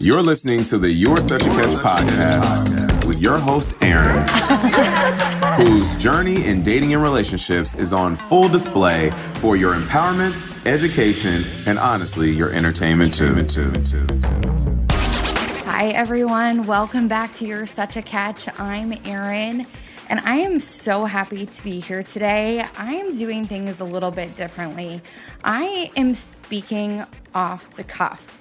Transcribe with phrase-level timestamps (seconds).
[0.00, 4.28] You're listening to the You're Such a Catch podcast with your host, Erin,
[5.56, 11.80] whose journey in dating and relationships is on full display for your empowerment, education, and
[11.80, 13.34] honestly, your entertainment too.
[15.64, 16.62] Hi, everyone.
[16.68, 18.48] Welcome back to You're Such a Catch.
[18.56, 19.66] I'm Erin.
[20.08, 22.64] And I am so happy to be here today.
[22.78, 25.02] I am doing things a little bit differently.
[25.42, 27.04] I am speaking
[27.34, 28.37] off the cuff,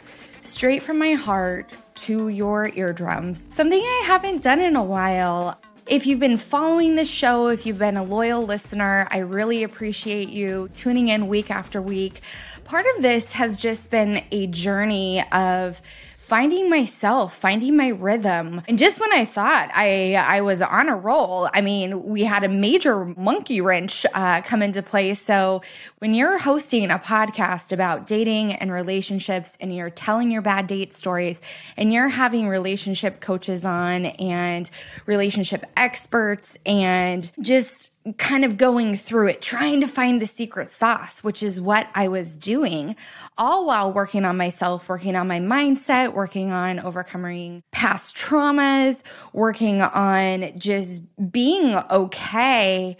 [0.47, 3.45] straight from my heart to your eardrums.
[3.53, 5.59] Something I haven't done in a while.
[5.85, 10.29] If you've been following this show, if you've been a loyal listener, I really appreciate
[10.29, 12.21] you tuning in week after week.
[12.65, 15.81] Part of this has just been a journey of
[16.27, 18.61] finding myself, finding my rhythm.
[18.67, 22.43] And just when I thought I I was on a roll, I mean, we had
[22.43, 25.13] a major monkey wrench uh, come into play.
[25.13, 25.61] So
[25.99, 30.93] when you're hosting a podcast about dating and relationships, and you're telling your bad date
[30.93, 31.41] stories,
[31.77, 34.69] and you're having relationship coaches on and
[35.05, 41.23] relationship experts, and just kind of going through it, trying to find the secret sauce,
[41.23, 42.95] which is what I was doing,
[43.37, 49.81] all while working on myself, working on my mindset, working on overcoming past traumas, working
[49.81, 52.97] on just being okay,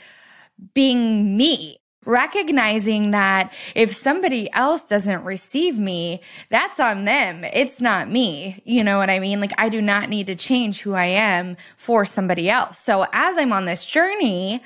[0.74, 1.78] being me.
[2.06, 7.44] Recognizing that if somebody else doesn't receive me, that's on them.
[7.44, 8.62] It's not me.
[8.64, 9.42] You know what I mean?
[9.42, 12.80] Like, I do not need to change who I am for somebody else.
[12.80, 14.64] So, as I'm on this journey,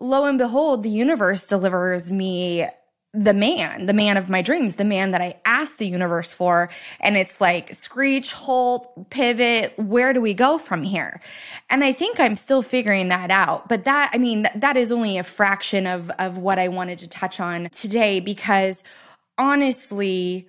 [0.00, 2.66] lo and behold, the universe delivers me
[3.14, 6.68] the man, the man of my dreams, the man that I asked the universe for.
[7.00, 11.20] And it's like, screech, halt, pivot, where do we go from here?
[11.70, 13.68] And I think I'm still figuring that out.
[13.68, 17.08] But that, I mean, that is only a fraction of, of what I wanted to
[17.08, 18.84] touch on today because
[19.38, 20.46] honestly,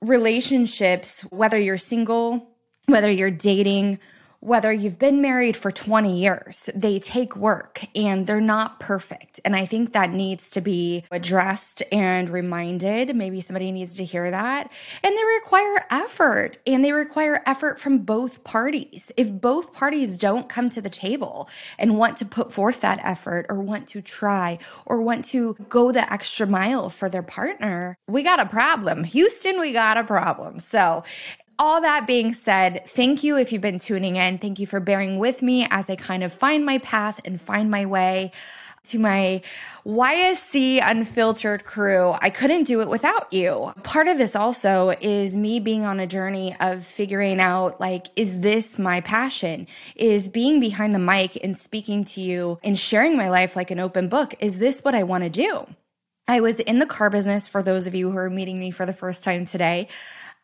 [0.00, 2.46] relationships, whether you're single,
[2.86, 3.98] whether you're dating,
[4.40, 9.40] whether you've been married for 20 years, they take work and they're not perfect.
[9.44, 13.16] And I think that needs to be addressed and reminded.
[13.16, 14.70] Maybe somebody needs to hear that.
[15.02, 19.10] And they require effort and they require effort from both parties.
[19.16, 21.48] If both parties don't come to the table
[21.78, 25.90] and want to put forth that effort or want to try or want to go
[25.90, 29.02] the extra mile for their partner, we got a problem.
[29.02, 30.60] Houston, we got a problem.
[30.60, 31.02] So
[31.58, 34.38] all that being said, thank you if you've been tuning in.
[34.38, 37.70] Thank you for bearing with me as I kind of find my path and find
[37.70, 38.32] my way
[38.84, 39.42] to my
[39.84, 42.14] YSC unfiltered crew.
[42.22, 43.72] I couldn't do it without you.
[43.82, 48.40] Part of this also is me being on a journey of figuring out like, is
[48.40, 49.66] this my passion?
[49.96, 53.80] Is being behind the mic and speaking to you and sharing my life like an
[53.80, 54.34] open book?
[54.40, 55.66] Is this what I want to do?
[56.30, 58.84] I was in the car business for those of you who are meeting me for
[58.84, 59.88] the first time today.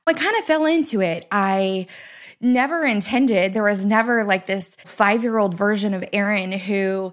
[0.06, 1.26] I kind of fell into it.
[1.30, 1.86] I
[2.40, 7.12] never intended, there was never like this five year old version of Erin who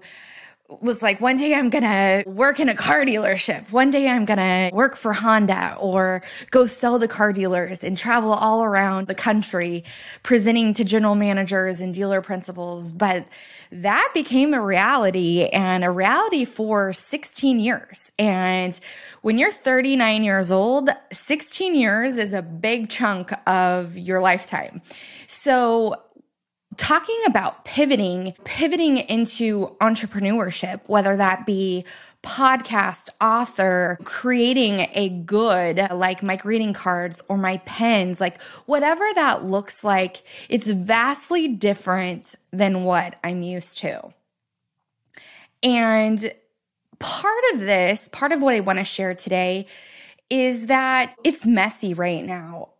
[0.80, 3.70] was like, one day I'm gonna work in a car dealership.
[3.72, 8.32] One day I'm gonna work for Honda or go sell to car dealers and travel
[8.32, 9.84] all around the country
[10.22, 12.90] presenting to general managers and dealer principals.
[12.90, 13.26] But
[13.72, 18.12] that became a reality and a reality for 16 years.
[18.18, 18.78] And
[19.22, 24.82] when you're 39 years old, 16 years is a big chunk of your lifetime.
[25.26, 25.94] So
[26.76, 31.84] talking about pivoting, pivoting into entrepreneurship, whether that be
[32.22, 39.44] podcast, author, creating a good like my greeting cards or my pens, like whatever that
[39.44, 44.12] looks like, it's vastly different than what I'm used to.
[45.62, 46.32] And
[46.98, 49.66] part of this, part of what I want to share today
[50.30, 52.70] is that it's messy right now.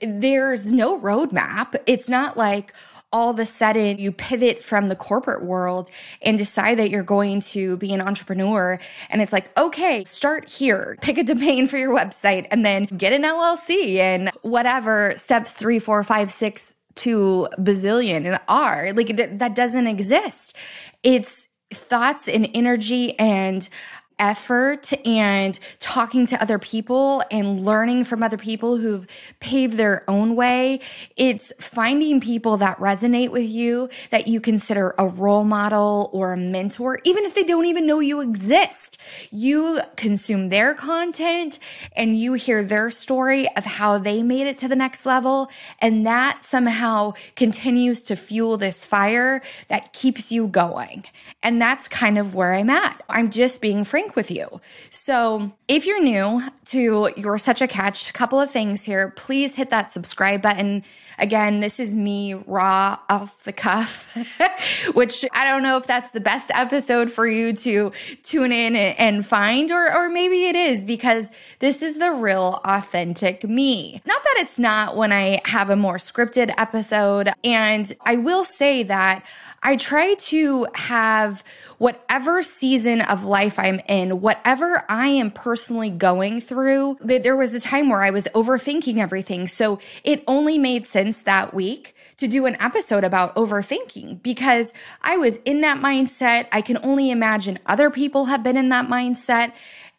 [0.00, 1.76] There's no roadmap.
[1.86, 2.72] It's not like,
[3.12, 5.90] all of a sudden you pivot from the corporate world
[6.22, 8.78] and decide that you're going to be an entrepreneur.
[9.08, 13.12] And it's like, okay, start here, pick a domain for your website, and then get
[13.12, 18.92] an LLC and whatever steps three, four, five, six to bazillion and R.
[18.92, 20.56] Like th- that doesn't exist.
[21.02, 23.68] It's thoughts and energy and
[24.18, 29.06] effort and talking to other people and learning from other people who've
[29.40, 30.80] paved their own way.
[31.16, 36.36] It's finding people that resonate with you, that you consider a role model or a
[36.36, 38.98] mentor, even if they don't even know you exist.
[39.30, 41.58] You consume their content
[41.94, 45.50] and you hear their story of how they made it to the next level.
[45.80, 51.04] And that somehow continues to fuel this fire that keeps you going.
[51.42, 53.02] And that's kind of where I'm at.
[53.08, 54.60] I'm just being frank frank with you.
[54.90, 59.10] So if you're new to You're Such a Catch, a couple of things here.
[59.16, 60.84] Please hit that subscribe button
[61.18, 64.16] Again, this is me raw off the cuff,
[64.94, 67.92] which I don't know if that's the best episode for you to
[68.22, 71.30] tune in and find, or, or maybe it is because
[71.60, 74.02] this is the real authentic me.
[74.04, 77.30] Not that it's not when I have a more scripted episode.
[77.44, 79.24] And I will say that
[79.62, 81.42] I try to have
[81.78, 86.98] whatever season of life I'm in, whatever I am personally going through.
[87.00, 89.48] That there was a time where I was overthinking everything.
[89.48, 94.72] So it only made sense that week to do an episode about overthinking because
[95.02, 96.48] I was in that mindset.
[96.52, 99.52] I can only imagine other people have been in that mindset.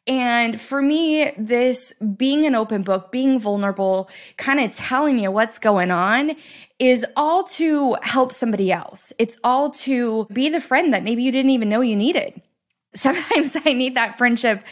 [0.07, 5.59] And for me, this being an open book, being vulnerable, kind of telling you what's
[5.59, 6.35] going on
[6.79, 9.11] is all to help somebody else.
[9.17, 12.41] It's all to be the friend that maybe you didn't even know you needed.
[12.95, 14.63] Sometimes I need that friendship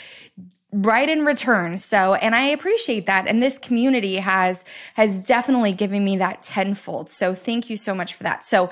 [0.75, 1.77] right in return.
[1.77, 3.27] So, and I appreciate that.
[3.27, 7.10] And this community has, has definitely given me that tenfold.
[7.10, 8.45] So thank you so much for that.
[8.45, 8.69] So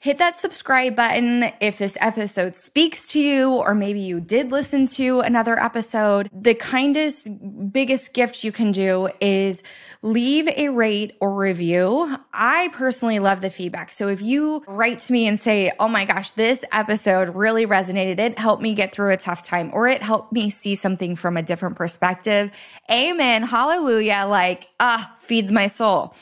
[0.00, 4.86] hit that subscribe button if this episode speaks to you, or maybe you did listen
[4.86, 6.28] to another episode.
[6.32, 7.28] The kindest,
[7.72, 9.62] biggest gift you can do is
[10.02, 12.16] leave a rate or review.
[12.32, 13.90] I personally love the feedback.
[13.90, 18.18] So if you write to me and say, Oh my gosh, this episode really resonated,
[18.18, 21.36] it helped me get through a tough time, or it helped me see something from
[21.36, 22.52] a different perspective.
[22.90, 23.42] Amen.
[23.42, 24.26] Hallelujah.
[24.28, 26.14] Like, ah, feeds my soul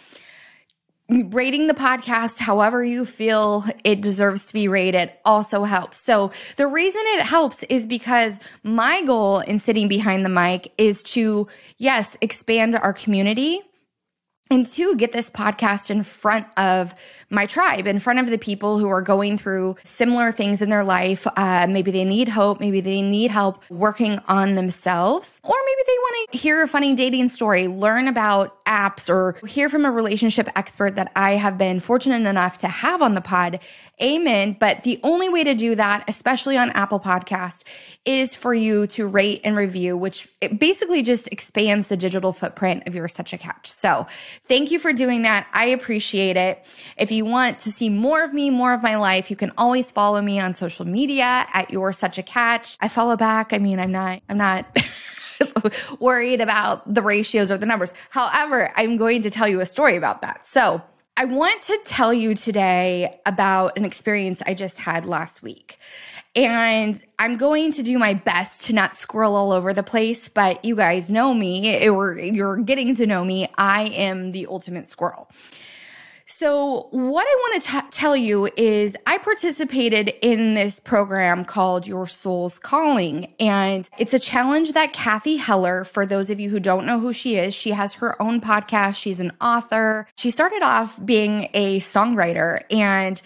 [1.09, 5.99] rating the podcast however you feel it deserves to be rated also helps.
[5.99, 11.03] So the reason it helps is because my goal in sitting behind the mic is
[11.05, 11.47] to,
[11.79, 13.63] yes, expand our community
[14.51, 16.95] and to get this podcast in front of
[17.29, 20.85] my tribe, in front of the people who are going through similar things in their
[20.85, 21.27] life.
[21.37, 22.61] Uh, maybe they need hope.
[22.61, 25.41] Maybe they need help working on themselves.
[25.43, 29.69] Or maybe they want to hear a funny dating story, learn about apps, or hear
[29.69, 33.59] from a relationship expert that I have been fortunate enough to have on the pod
[34.03, 34.57] Amen.
[34.59, 37.63] But the only way to do that, especially on Apple Podcast,
[38.07, 42.85] is for you to rate and review, which it basically just expands the digital footprint
[42.87, 43.71] of You're Such a Catch.
[43.71, 44.07] So
[44.45, 45.49] thank you for doing that.
[45.53, 46.65] I appreciate it.
[46.97, 49.91] If you want to see more of me, more of my life, you can always
[49.91, 52.79] follow me on social media at You're Such a Catch.
[52.81, 53.53] I follow back.
[53.53, 54.67] I mean, I'm not, I'm not.
[56.01, 57.93] worried about the ratios or the numbers.
[58.09, 60.47] However, I'm going to tell you a story about that.
[60.47, 60.83] So,
[61.19, 65.79] I want to tell you today about an experience I just had last week.
[66.37, 70.63] And I'm going to do my best to not squirrel all over the place, but
[70.65, 73.49] you guys know me, or you're getting to know me.
[73.57, 75.31] I am the ultimate squirrel.
[76.29, 81.87] So, what I want to t- tell you is I participated in this program called
[81.87, 83.33] Your Soul's Calling.
[83.39, 87.13] And it's a challenge that Cathy Heller, for those of you who don't know who
[87.13, 88.97] she is, she has her own podcast.
[88.97, 90.09] She's an author.
[90.17, 92.61] She started off being a songwriter.
[92.71, 93.23] And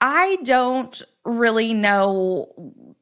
[0.00, 2.52] I don't really know,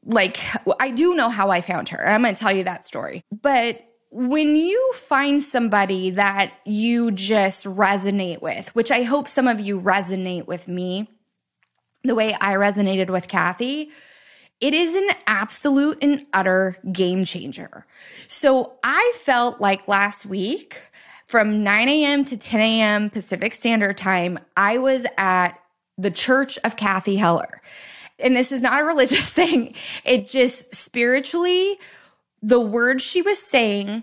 [0.05, 0.39] like,
[0.81, 2.07] I do know how I found her.
[2.07, 3.23] I'm going to tell you that story.
[3.31, 9.59] But when you find somebody that you just resonate with, which I hope some of
[9.59, 11.09] you resonate with me,
[12.05, 13.91] the way I resonated with Cathy,
[14.61, 17.87] it is an absolute and utter game changer.
[18.29, 20.81] So I felt like last week
[21.27, 22.25] from 9 a.m.
[22.27, 23.11] to 10 a.m.
[23.11, 25.59] Pacific Standard Time, I was at
[25.99, 27.63] the Church of Cathy Heller.
[28.19, 29.75] And this is not a religious thing,
[30.05, 31.79] it just spiritually
[32.45, 34.03] the words she was saying,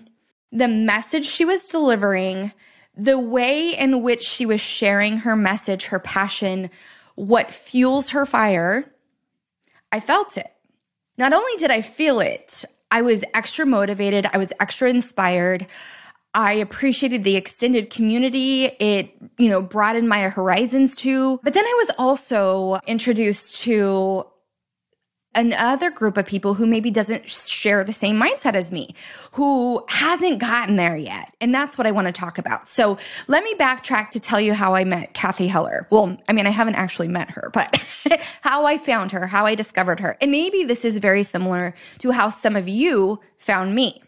[0.51, 2.51] the message she was delivering,
[2.97, 6.71] the way in which she was sharing her message, her passion,
[7.13, 8.91] what fuels her fire,
[9.91, 10.51] I felt it.
[11.19, 15.67] Not only did I feel it, I was extra motivated, I was extra inspired.
[16.33, 18.65] I appreciated the extended community.
[18.65, 21.39] It, you know, broadened my horizons too.
[21.43, 24.25] But then I was also introduced to
[25.33, 28.93] another group of people who maybe doesn't share the same mindset as me,
[29.31, 31.33] who hasn't gotten there yet.
[31.39, 32.67] And that's what I want to talk about.
[32.67, 32.97] So
[33.27, 35.87] let me backtrack to tell you how I met Cathy Heller.
[35.89, 37.81] Well, I mean, I haven't actually met her, but
[38.41, 40.17] how I found her, how I discovered her.
[40.21, 44.01] And maybe this is very similar to how some of you found me.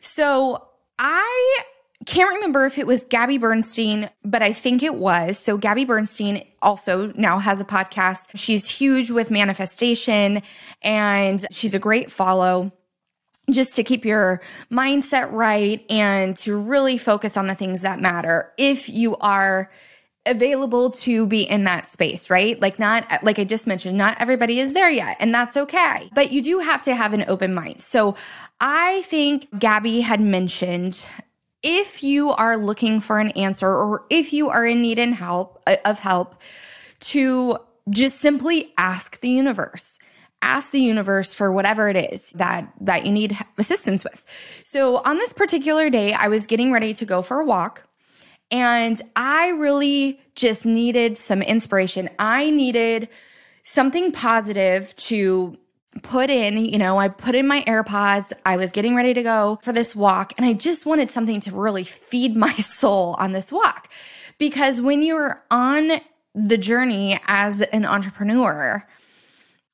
[0.00, 0.67] So
[0.98, 1.64] I
[2.06, 5.38] can't remember if it was Gabby Bernstein, but I think it was.
[5.38, 8.24] So Gabby Bernstein also now has a podcast.
[8.34, 10.42] She's huge with manifestation
[10.82, 12.72] and she's a great follow
[13.50, 14.40] just to keep your
[14.70, 18.52] mindset right and to really focus on the things that matter.
[18.56, 19.70] If you are
[20.28, 22.60] available to be in that space, right?
[22.60, 26.30] Like not, like I just mentioned, not everybody is there yet and that's okay, but
[26.30, 27.80] you do have to have an open mind.
[27.80, 28.14] So
[28.60, 31.00] I think Gabby had mentioned
[31.62, 35.62] if you are looking for an answer or if you are in need in help
[35.66, 36.40] uh, of help
[37.00, 37.58] to
[37.90, 39.98] just simply ask the universe
[40.40, 44.24] ask the universe for whatever it is that that you need assistance with
[44.62, 47.87] so on this particular day i was getting ready to go for a walk
[48.50, 53.08] and i really just needed some inspiration i needed
[53.64, 55.58] something positive to
[56.02, 58.32] put in, you know, I put in my AirPods.
[58.46, 61.52] I was getting ready to go for this walk and I just wanted something to
[61.52, 63.90] really feed my soul on this walk.
[64.38, 66.00] Because when you're on
[66.34, 68.86] the journey as an entrepreneur,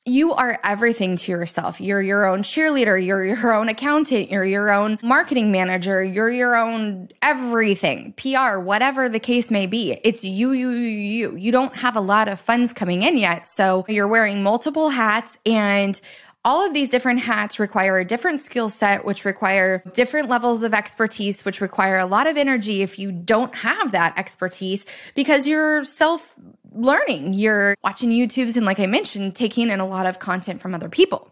[0.06, 1.80] you are everything to yourself.
[1.80, 3.04] You're your own cheerleader.
[3.04, 4.30] You're your own accountant.
[4.30, 6.04] You're your own marketing manager.
[6.04, 9.98] You're your own everything, PR, whatever the case may be.
[10.04, 11.36] It's you, you, you, you.
[11.36, 13.48] You don't have a lot of funds coming in yet.
[13.48, 15.98] So you're wearing multiple hats and
[16.44, 20.74] all of these different hats require a different skill set, which require different levels of
[20.74, 24.84] expertise, which require a lot of energy if you don't have that expertise
[25.14, 26.34] because you're self
[26.74, 27.32] learning.
[27.32, 30.88] You're watching YouTubes and, like I mentioned, taking in a lot of content from other
[30.88, 31.30] people.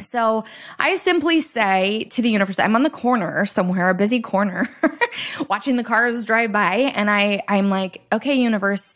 [0.00, 0.44] So
[0.78, 4.68] I simply say to the universe, I'm on the corner somewhere, a busy corner,
[5.48, 6.92] watching the cars drive by.
[6.94, 8.94] And I, I'm like, okay, universe,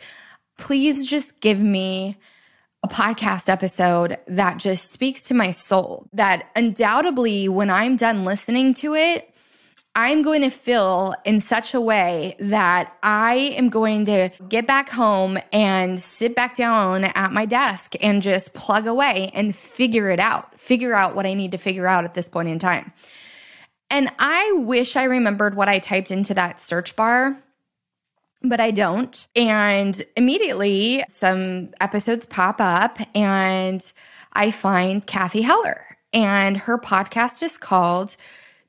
[0.59, 2.17] please just give me
[2.83, 6.09] a podcast episode that just speaks to my soul.
[6.13, 9.33] That undoubtedly, when I'm done listening to it,
[9.97, 14.91] I'm going to feel in such a way that I am going to get back
[14.91, 20.21] home and sit back down at my desk and just plug away and figure it
[20.21, 22.93] out, figure out what I need to figure out at this point in time.
[23.89, 27.35] And I wish I remembered what I typed into that search bar,
[28.43, 29.27] but I don't.
[29.35, 33.81] And immediately some episodes pop up and
[34.35, 38.17] I find Cathy Heller, and her podcast is called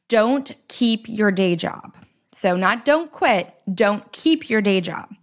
[0.07, 1.95] don't keep your day job.
[2.33, 5.13] So, not don't quit, don't keep your day job.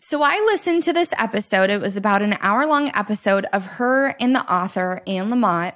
[0.00, 1.70] So, I listened to this episode.
[1.70, 5.74] It was about an hour long episode of her and the author, Anne Lamott,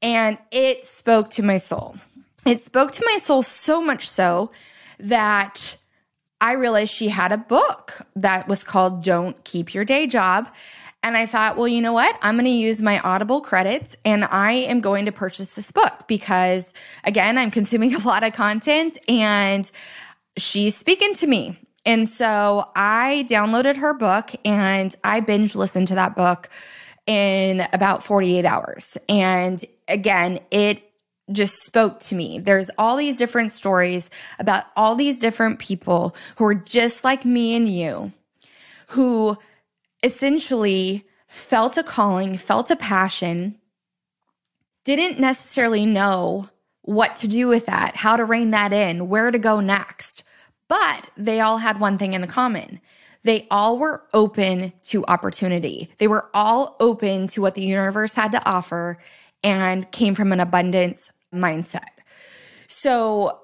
[0.00, 1.96] and it spoke to my soul.
[2.44, 4.50] It spoke to my soul so much so
[4.98, 5.76] that
[6.40, 10.48] I realized she had a book that was called Don't Keep Your Day Job.
[11.02, 12.16] And I thought, well, you know what?
[12.22, 16.04] I'm going to use my Audible credits and I am going to purchase this book
[16.06, 16.72] because,
[17.04, 19.70] again, I'm consuming a lot of content and
[20.36, 21.58] she's speaking to me.
[21.84, 26.48] And so I downloaded her book and I binge listened to that book
[27.06, 28.96] in about 48 hours.
[29.08, 30.88] And again, it
[31.32, 32.38] just spoke to me.
[32.38, 37.56] There's all these different stories about all these different people who are just like me
[37.56, 38.12] and you
[38.88, 39.38] who
[40.02, 43.58] essentially felt a calling, felt a passion,
[44.84, 46.48] didn't necessarily know
[46.82, 50.24] what to do with that, how to rein that in, where to go next.
[50.68, 52.80] But they all had one thing in the common.
[53.24, 55.90] They all were open to opportunity.
[55.98, 58.98] They were all open to what the universe had to offer
[59.44, 61.80] and came from an abundance mindset.
[62.66, 63.41] So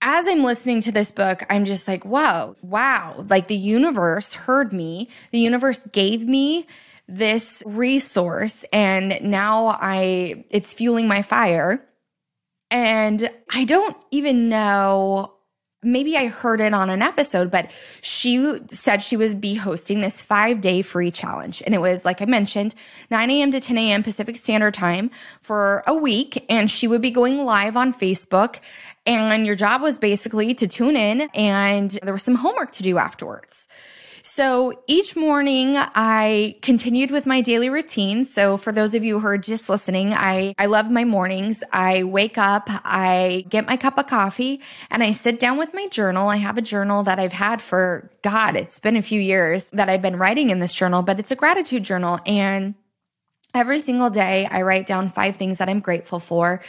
[0.00, 3.24] as I'm listening to this book, I'm just like, wow, wow.
[3.28, 5.08] Like the universe heard me.
[5.32, 6.66] The universe gave me
[7.08, 11.84] this resource and now I it's fueling my fire.
[12.70, 15.37] And I don't even know
[15.82, 17.70] maybe I heard it on an episode, but
[18.00, 21.62] she said she was be hosting this five day free challenge.
[21.64, 22.74] And it was, like I mentioned,
[23.10, 23.52] 9 a.m.
[23.52, 24.02] to 10 a.m.
[24.02, 26.44] Pacific Standard Time for a week.
[26.48, 28.60] And she would be going live on Facebook
[29.08, 32.98] and your job was basically to tune in and there was some homework to do
[32.98, 33.66] afterwards.
[34.38, 38.24] So each morning I continued with my daily routine.
[38.24, 41.64] So for those of you who are just listening, I, I love my mornings.
[41.72, 44.60] I wake up, I get my cup of coffee
[44.92, 46.28] and I sit down with my journal.
[46.28, 49.88] I have a journal that I've had for God, it's been a few years that
[49.88, 52.76] I've been writing in this journal, but it's a gratitude journal and
[53.54, 56.60] Every single day, I write down five things that I'm grateful for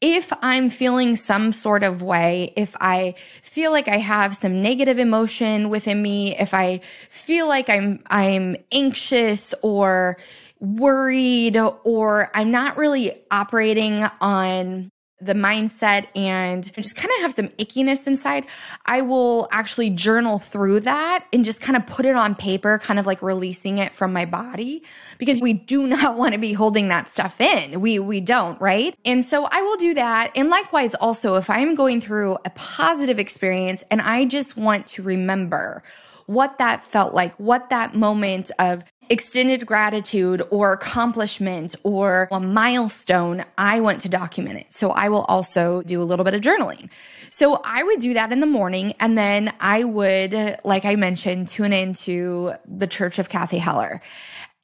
[0.00, 4.98] if I'm feeling some sort of way, if I feel like I have some negative
[4.98, 10.18] emotion within me, if I feel like I'm, I'm anxious or
[10.60, 17.48] worried or I'm not really operating on the mindset and just kind of have some
[17.50, 18.46] ickiness inside,
[18.84, 22.98] I will actually journal through that and just kind of put it on paper, kind
[22.98, 24.82] of like releasing it from my body
[25.18, 27.80] because we do not want to be holding that stuff in.
[27.80, 28.94] We we don't, right?
[29.04, 30.32] And so I will do that.
[30.34, 35.02] And likewise also if I'm going through a positive experience and I just want to
[35.02, 35.82] remember
[36.26, 43.44] what that felt like, what that moment of extended gratitude or accomplishment or a milestone,
[43.56, 44.72] I want to document it.
[44.72, 46.88] So I will also do a little bit of journaling.
[47.30, 48.94] So I would do that in the morning.
[49.00, 54.00] And then I would, like I mentioned, tune into the Church of Cathy Heller.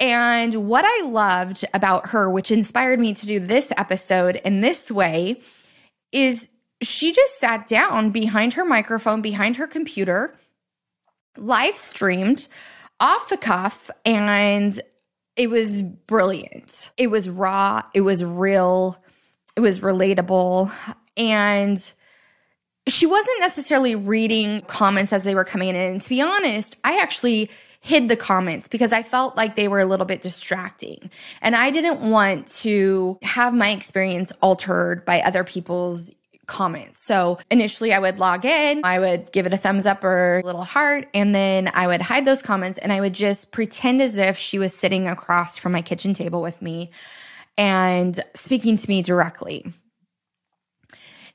[0.01, 4.91] And what I loved about her, which inspired me to do this episode in this
[4.91, 5.41] way,
[6.11, 6.49] is
[6.83, 10.35] she just sat down behind her microphone, behind her computer,
[11.37, 12.49] live streamed
[13.02, 14.80] off the cuff, and
[15.37, 16.90] it was brilliant.
[16.97, 18.97] It was raw, it was real,
[19.56, 20.71] it was relatable.
[21.16, 21.92] And
[22.87, 25.76] she wasn't necessarily reading comments as they were coming in.
[25.76, 29.80] And to be honest, I actually hid the comments because I felt like they were
[29.80, 31.11] a little bit distracting.
[31.40, 36.12] And I didn't want to have my experience altered by other people's
[36.47, 37.05] comments.
[37.05, 40.47] So initially I would log in, I would give it a thumbs up or a
[40.47, 44.17] little heart, and then I would hide those comments and I would just pretend as
[44.17, 46.91] if she was sitting across from my kitchen table with me
[47.57, 49.65] and speaking to me directly.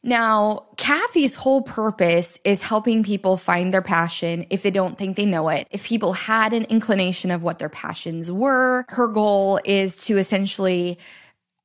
[0.04, 5.26] Now, Cathy's whole purpose is helping people find their passion if they don't think they
[5.26, 5.68] know it.
[5.72, 11.00] If people had an inclination of what their passions were, her goal is to essentially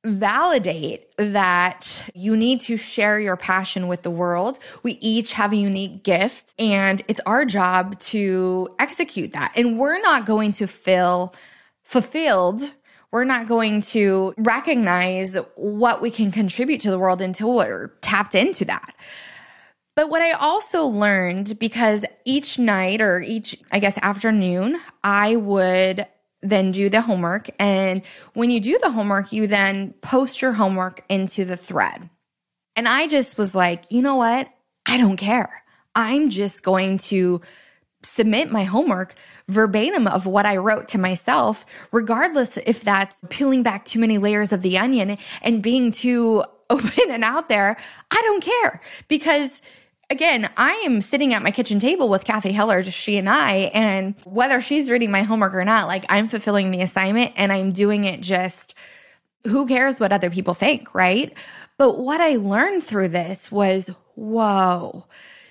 [0.03, 4.59] validate that you need to share your passion with the world.
[4.83, 9.53] We each have a unique gift and it's our job to execute that.
[9.55, 11.33] And we're not going to feel
[11.83, 12.73] fulfilled
[13.13, 18.33] we're not going to recognize what we can contribute to the world until we're tapped
[18.33, 18.95] into that.
[19.95, 26.07] But what I also learned because each night or each, I guess, afternoon, I would
[26.43, 27.49] then do the homework.
[27.57, 32.09] And when you do the homework, you then post your homework into the thread.
[32.75, 34.49] And I just was like, you know what?
[34.85, 35.63] I don't care.
[35.95, 37.41] I'm just going to
[38.03, 39.15] submit my homework
[39.47, 44.51] verbatim of what I wrote to myself, regardless if that's peeling back too many layers
[44.51, 47.77] of the onion and being too open and out there.
[48.09, 49.61] I don't care because
[50.13, 53.71] again, I am sitting at my kitchen table with Cathy Heller, just she and I,
[53.73, 57.71] and whether she's reading my homework or not, like I'm fulfilling the assignment and I'm
[57.73, 58.75] doing it just
[59.45, 61.33] who cares what other people think, right?
[61.77, 65.05] But what I learned through this was, whoa,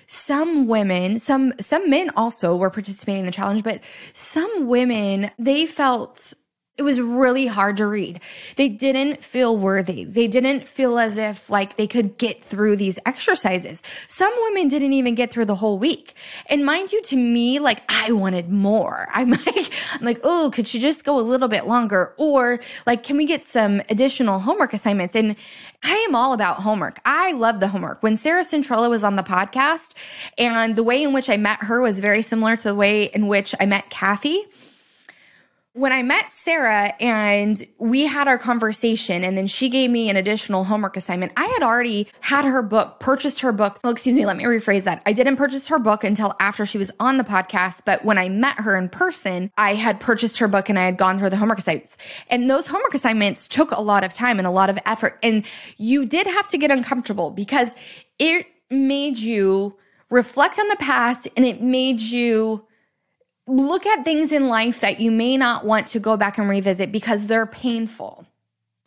[0.07, 3.81] some women, some some men also were participating in the challenge, but
[4.13, 6.33] some women they felt
[6.75, 8.19] it was really hard to read.
[8.55, 10.05] They didn't feel worthy.
[10.05, 13.83] They didn't feel as if like they could get through these exercises.
[14.07, 16.15] Some women didn't even get through the whole week.
[16.47, 19.07] And mind you, to me, like I wanted more.
[19.13, 22.15] I'm like, I'm like, oh, could she just go a little bit longer?
[22.17, 25.15] Or like, can we get some additional homework assignments?
[25.15, 25.35] And
[25.83, 26.99] I am all about homework.
[27.05, 28.01] I love the homework.
[28.01, 29.93] When Sarah Centrella was on the podcast
[30.39, 33.27] and the way in which I met her was very similar to the way in
[33.27, 34.43] which I met Cathy
[35.73, 40.15] when I met Sarah and we had our conversation and then she gave me an
[40.15, 43.79] additional homework assignment, I had already had her book, purchased her book.
[43.83, 45.01] Well, excuse me, let me rephrase that.
[45.07, 48.29] I didn't purchase her book until after she was on the podcast, but when I
[48.29, 51.37] met her in person, I had purchased her book and I had gone through the
[51.37, 51.97] homework assignments.
[52.29, 55.17] And those homework assignments took a lot of time and a lot of effort.
[55.23, 55.43] And
[55.77, 57.75] you did have to get uncomfortable because
[58.19, 59.75] it made you
[60.11, 62.67] reflect on the past and it made you
[63.47, 66.91] look at things in life that you may not want to go back and revisit
[66.91, 68.25] because they're painful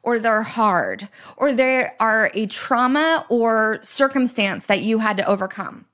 [0.02, 5.84] or they're hard or they are a trauma or circumstance that you had to overcome.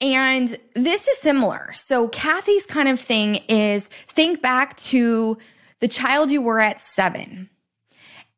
[0.00, 1.72] And this is similar.
[1.74, 5.36] So, Cathy's kind of thing is think back to
[5.80, 7.50] the child you were at seven.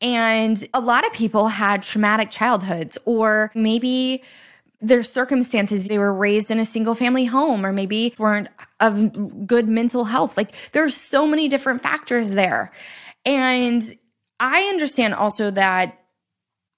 [0.01, 4.25] And a lot of people had traumatic childhoods, or maybe
[4.81, 5.87] their circumstances.
[5.87, 8.49] They were raised in a single family home or maybe weren't
[8.83, 10.37] of good mental health.
[10.37, 12.73] Like there's so many different factors there.
[13.25, 13.83] And
[14.39, 15.99] I understand also that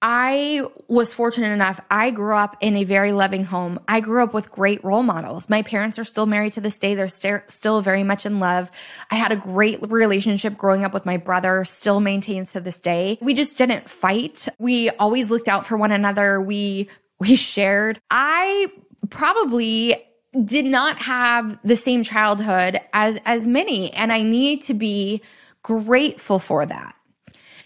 [0.06, 1.80] I was fortunate enough.
[1.90, 3.80] I grew up in a very loving home.
[3.88, 5.48] I grew up with great role models.
[5.48, 6.94] My parents are still married to this day.
[6.94, 8.70] They're st- still very much in love.
[9.10, 13.16] I had a great relationship growing up with my brother, still maintains to this day.
[13.22, 14.46] We just didn't fight.
[14.58, 16.38] We always looked out for one another.
[16.38, 17.98] We we shared.
[18.10, 18.66] I
[19.08, 20.04] probably
[20.42, 25.22] did not have the same childhood as as many and I need to be
[25.62, 26.96] grateful for that.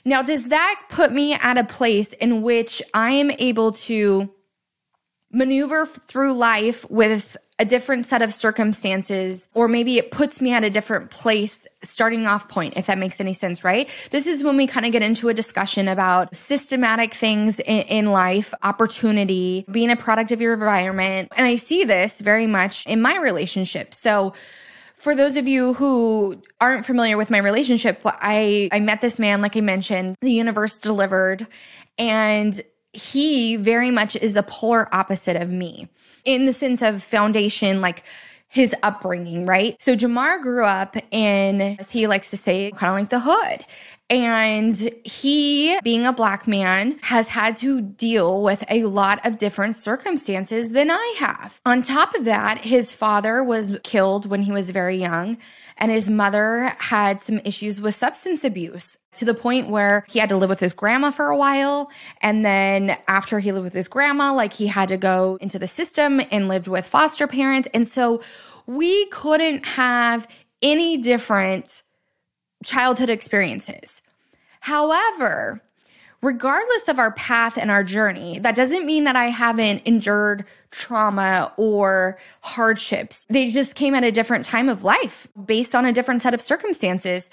[0.04, 4.31] Now, does that put me at a place in which I am able to
[5.31, 10.62] maneuver through life with a different set of circumstances, or maybe it puts me at
[10.62, 13.88] a different place starting off point, if that makes any sense, right?
[14.11, 18.07] This is when we kind of get into a discussion about systematic things in, in,
[18.12, 21.33] life, opportunity, being a product of your environment.
[21.37, 23.92] And I see this very much in my relationship.
[23.92, 24.35] So
[24.94, 29.40] for those of you who aren't familiar with my relationship, I, I met this man,
[29.40, 31.47] like I mentioned, the universe delivered,
[31.99, 32.61] and
[32.92, 35.88] he very much is the polar opposite of me
[36.29, 38.05] in the sense of foundation, like
[38.49, 39.81] his upbringing, right?
[39.81, 43.64] So Jamar grew up in, as he likes to say, kind of like the hood.
[44.11, 49.75] And he, being a black man, has had to deal with a lot of different
[49.75, 51.61] circumstances than I have.
[51.64, 55.38] On top of that, his father was killed when he was very young,
[55.79, 60.29] and his mother had some issues with substance abuse to the point where he had
[60.29, 61.90] to live with his grandma for a while.
[62.21, 65.66] And then after he lived with his grandma, like he had to go into the
[65.66, 67.68] system and lived with foster parents.
[67.73, 68.23] And so
[68.66, 70.29] we couldn't have
[70.62, 71.83] any different
[72.64, 74.03] childhood experiences.
[74.61, 75.62] However,
[76.21, 81.53] regardless of our path and our journey, that doesn't mean that I haven't endured trauma
[81.57, 83.25] or hardships.
[83.31, 86.40] They just came at a different time of life based on a different set of
[86.42, 87.31] circumstances.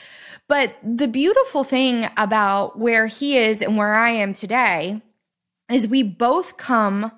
[0.47, 5.01] But the beautiful thing about where he is and where I am today
[5.71, 7.11] is we both come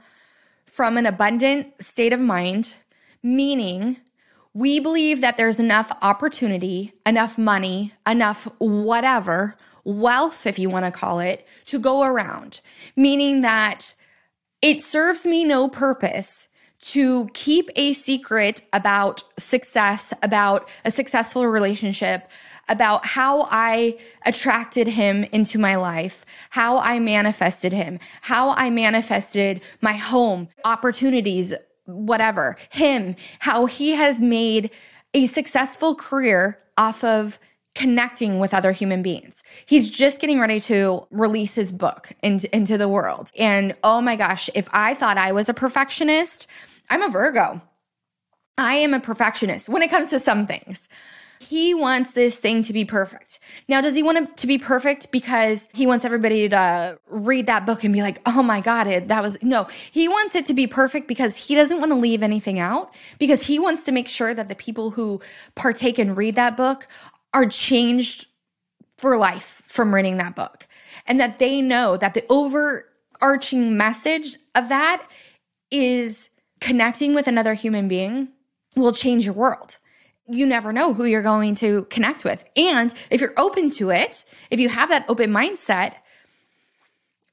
[0.65, 2.75] from an abundant state of mind,
[3.21, 3.97] meaning
[4.53, 10.91] we believe that there's enough opportunity, enough money, enough whatever, wealth, if you want to
[10.91, 12.61] call it, to go around.
[12.95, 13.93] Meaning that
[14.61, 16.47] it serves me no purpose
[16.79, 22.29] to keep a secret about success, about a successful relationship,
[22.69, 29.61] about how I attracted him into my life, how I manifested him, how I manifested
[29.81, 31.53] my home, opportunities,
[31.85, 34.69] whatever, him, how he has made
[35.13, 37.39] a successful career off of
[37.73, 39.43] connecting with other human beings.
[39.65, 43.31] He's just getting ready to release his book into, into the world.
[43.37, 46.47] And oh my gosh, if I thought I was a perfectionist,
[46.89, 47.61] I'm a Virgo.
[48.57, 50.89] I am a perfectionist when it comes to some things.
[51.39, 53.39] He wants this thing to be perfect.
[53.67, 57.65] Now, does he want it to be perfect because he wants everybody to read that
[57.65, 60.53] book and be like, oh my God, it, that was, no, he wants it to
[60.53, 64.07] be perfect because he doesn't want to leave anything out because he wants to make
[64.07, 65.21] sure that the people who
[65.55, 66.87] partake and read that book
[67.33, 68.25] are changed
[68.97, 70.67] for life from reading that book
[71.05, 75.07] and that they know that the overarching message of that
[75.69, 78.29] is connecting with another human being
[78.75, 79.77] will change your world
[80.29, 82.43] you never know who you're going to connect with.
[82.55, 85.93] And if you're open to it, if you have that open mindset,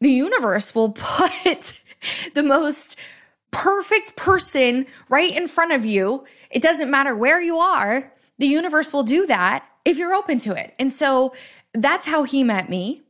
[0.00, 1.80] the universe will put
[2.35, 2.96] the most
[3.50, 6.24] perfect person right in front of you.
[6.50, 10.54] It doesn't matter where you are, the universe will do that if you're open to
[10.54, 10.74] it.
[10.78, 11.35] And so
[11.72, 13.02] that's how he met me.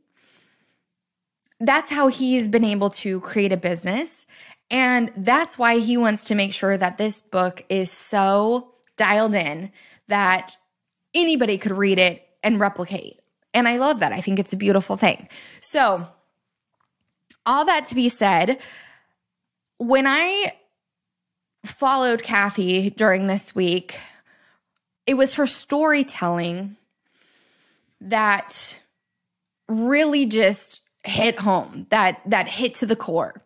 [1.59, 4.25] That's how he's been able to create a business.
[4.69, 9.71] And that's why he wants to make sure that this book is so dialed in
[10.07, 10.57] that
[11.13, 13.19] anybody could read it and replicate.
[13.53, 14.11] And I love that.
[14.11, 15.29] I think it's a beautiful thing.
[15.61, 16.05] So,
[17.45, 18.59] all that to be said,
[19.77, 20.53] when I
[21.65, 23.97] followed Cathy during this week,
[25.05, 26.75] it was her storytelling
[28.01, 28.79] that
[29.67, 33.41] really just hit home, that that hit to the core.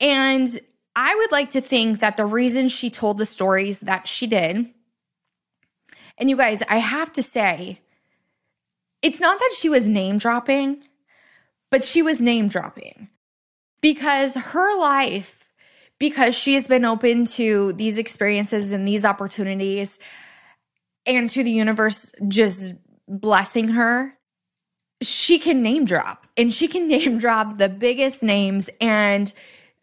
[0.00, 0.58] And
[0.94, 4.70] I would like to think that the reason she told the stories that she did,
[6.18, 7.80] and you guys, I have to say,
[9.02, 10.82] it's not that she was name dropping,
[11.70, 13.08] but she was name dropping
[13.80, 15.52] because her life,
[15.98, 19.98] because she has been open to these experiences and these opportunities
[21.06, 22.74] and to the universe just
[23.08, 24.16] blessing her,
[25.02, 26.26] she can name drop.
[26.36, 29.32] And she can name drop the biggest names and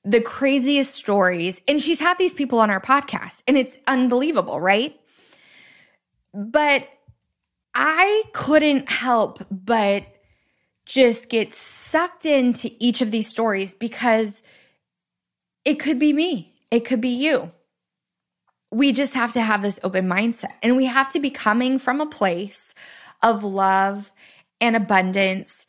[0.08, 1.60] the craziest stories.
[1.68, 4.98] And she's had these people on our podcast, and it's unbelievable, right?
[6.34, 6.88] But
[7.76, 10.06] I couldn't help but
[10.86, 14.42] just get sucked into each of these stories because
[15.66, 17.52] it could be me, it could be you.
[18.72, 22.00] We just have to have this open mindset, and we have to be coming from
[22.00, 22.74] a place
[23.22, 24.14] of love
[24.62, 25.67] and abundance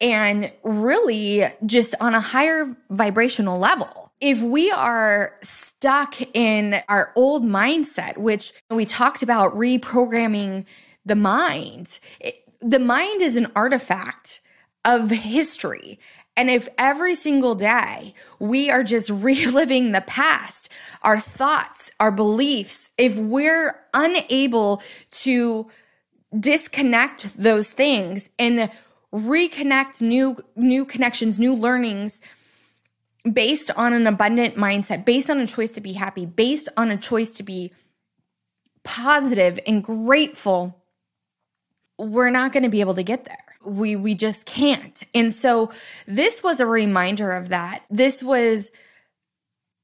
[0.00, 4.12] and really just on a higher vibrational level.
[4.20, 10.64] If we are stuck in our old mindset, which we talked about reprogramming
[11.04, 14.40] the mind, it, the mind is an artifact
[14.84, 15.98] of history.
[16.36, 20.68] And if every single day we are just reliving the past,
[21.02, 25.70] our thoughts, our beliefs, if we're unable to
[26.38, 28.70] disconnect those things and
[29.12, 32.20] reconnect new new connections, new learnings
[33.30, 36.96] based on an abundant mindset, based on a choice to be happy, based on a
[36.96, 37.72] choice to be
[38.82, 40.82] positive and grateful,
[41.98, 43.36] we're not going to be able to get there.
[43.64, 45.02] We we just can't.
[45.14, 45.70] And so
[46.06, 47.84] this was a reminder of that.
[47.90, 48.70] This was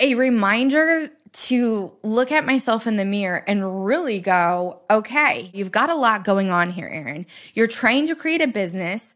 [0.01, 5.91] a reminder to look at myself in the mirror and really go, okay, you've got
[5.91, 7.27] a lot going on here, Erin.
[7.53, 9.15] You're trying to create a business,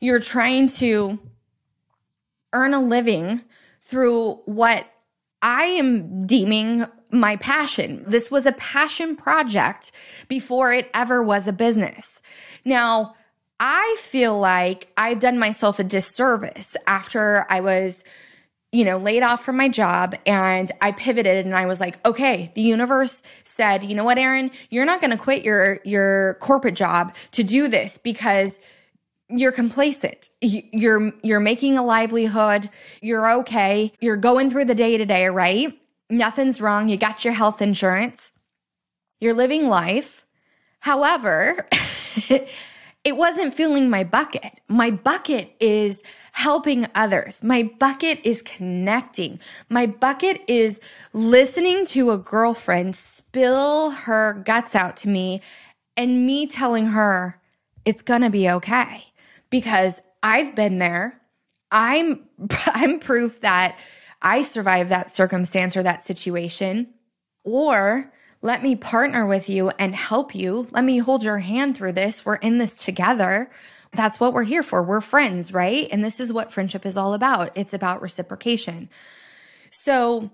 [0.00, 1.18] you're trying to
[2.52, 3.42] earn a living
[3.82, 4.90] through what
[5.42, 8.04] I am deeming my passion.
[8.06, 9.92] This was a passion project
[10.28, 12.22] before it ever was a business.
[12.64, 13.14] Now,
[13.58, 18.04] I feel like I've done myself a disservice after I was
[18.72, 22.52] you know, laid off from my job and I pivoted and I was like, okay,
[22.54, 26.76] the universe said, you know what, Erin, you're not going to quit your your corporate
[26.76, 28.60] job to do this because
[29.30, 30.28] you're complacent.
[30.40, 32.70] You're you're making a livelihood.
[33.00, 33.92] You're okay.
[34.00, 35.78] You're going through the day to day, right?
[36.08, 36.88] Nothing's wrong.
[36.88, 38.32] You got your health insurance.
[39.20, 40.26] You're living life.
[40.80, 41.68] However,
[43.04, 44.60] it wasn't filling my bucket.
[44.68, 47.44] My bucket is helping others.
[47.44, 49.38] My bucket is connecting.
[49.68, 50.80] My bucket is
[51.12, 55.40] listening to a girlfriend spill her guts out to me
[55.96, 57.38] and me telling her
[57.84, 59.04] it's going to be okay
[59.50, 61.20] because I've been there.
[61.70, 62.28] I'm
[62.66, 63.78] I'm proof that
[64.22, 66.94] I survived that circumstance or that situation.
[67.44, 70.68] Or let me partner with you and help you.
[70.70, 72.24] Let me hold your hand through this.
[72.24, 73.50] We're in this together.
[73.92, 74.82] That's what we're here for.
[74.82, 75.88] We're friends, right?
[75.90, 77.50] And this is what friendship is all about.
[77.56, 78.88] It's about reciprocation.
[79.70, 80.30] So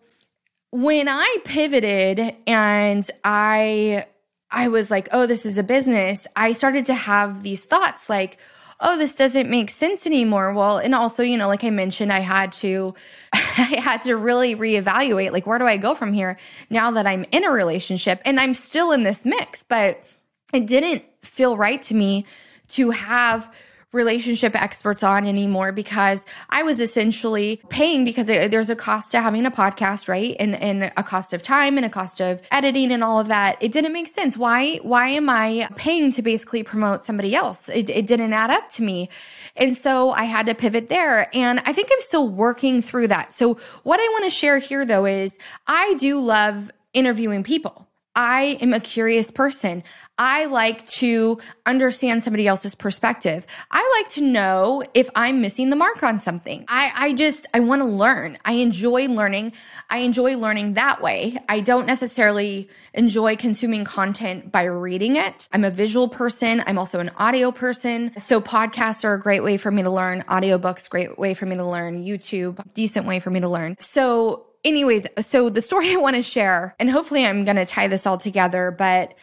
[0.71, 4.07] when I pivoted and I
[4.51, 8.39] I was like, "Oh, this is a business." I started to have these thoughts like,
[8.81, 12.21] "Oh, this doesn't make sense anymore." Well, and also, you know, like I mentioned, I
[12.21, 12.95] had to
[13.33, 16.39] I had to really reevaluate like where do I go from here
[16.71, 20.05] now that I'm in a relationship and I'm still in this mix, but
[20.53, 22.27] it didn't feel right to me
[22.69, 23.53] to have
[23.93, 29.21] relationship experts on anymore because I was essentially paying because it, there's a cost to
[29.21, 30.37] having a podcast, right?
[30.39, 33.57] And, and a cost of time and a cost of editing and all of that.
[33.61, 34.37] It didn't make sense.
[34.37, 37.69] Why, why am I paying to basically promote somebody else?
[37.69, 39.09] It, it didn't add up to me.
[39.57, 41.35] And so I had to pivot there.
[41.35, 43.33] And I think I'm still working through that.
[43.33, 47.86] So what I want to share here though is I do love interviewing people.
[48.17, 49.85] I am a curious person.
[50.19, 53.47] I like to understand somebody else's perspective.
[53.71, 56.65] I like to know if I'm missing the mark on something.
[56.69, 58.39] I, I just, I want to learn.
[58.47, 59.53] I enjoy learning.
[59.91, 61.37] I enjoy learning that way.
[61.51, 65.51] I don't necessarily enjoy consuming content by reading it.
[65.53, 66.65] I'm a visual person.
[66.67, 68.19] I'm also an audio person.
[68.19, 70.23] So podcasts are a great way for me to learn.
[70.23, 72.03] Audiobooks, great way for me to learn.
[72.03, 73.77] YouTube, decent way for me to learn.
[73.81, 77.89] So anyways, so the story I want to share, and hopefully I'm going to tie
[77.89, 79.15] this all together, but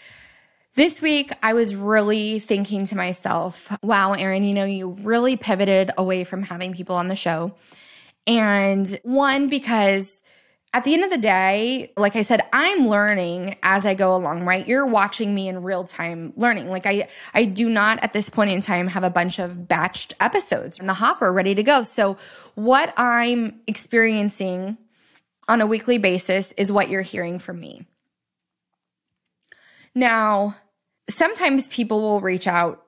[0.75, 5.91] this week I was really thinking to myself, wow, Erin, you know, you really pivoted
[5.97, 7.53] away from having people on the show.
[8.25, 10.23] And one, because
[10.73, 14.45] at the end of the day, like I said, I'm learning as I go along,
[14.45, 14.67] right?
[14.67, 16.69] You're watching me in real time learning.
[16.69, 20.13] Like I, I do not at this point in time have a bunch of batched
[20.19, 21.83] episodes in the hopper ready to go.
[21.83, 22.17] So
[22.55, 24.79] what I'm experiencing
[25.47, 27.85] on a weekly basis is what you're hearing from me.
[29.95, 30.55] Now,
[31.09, 32.83] sometimes people will reach out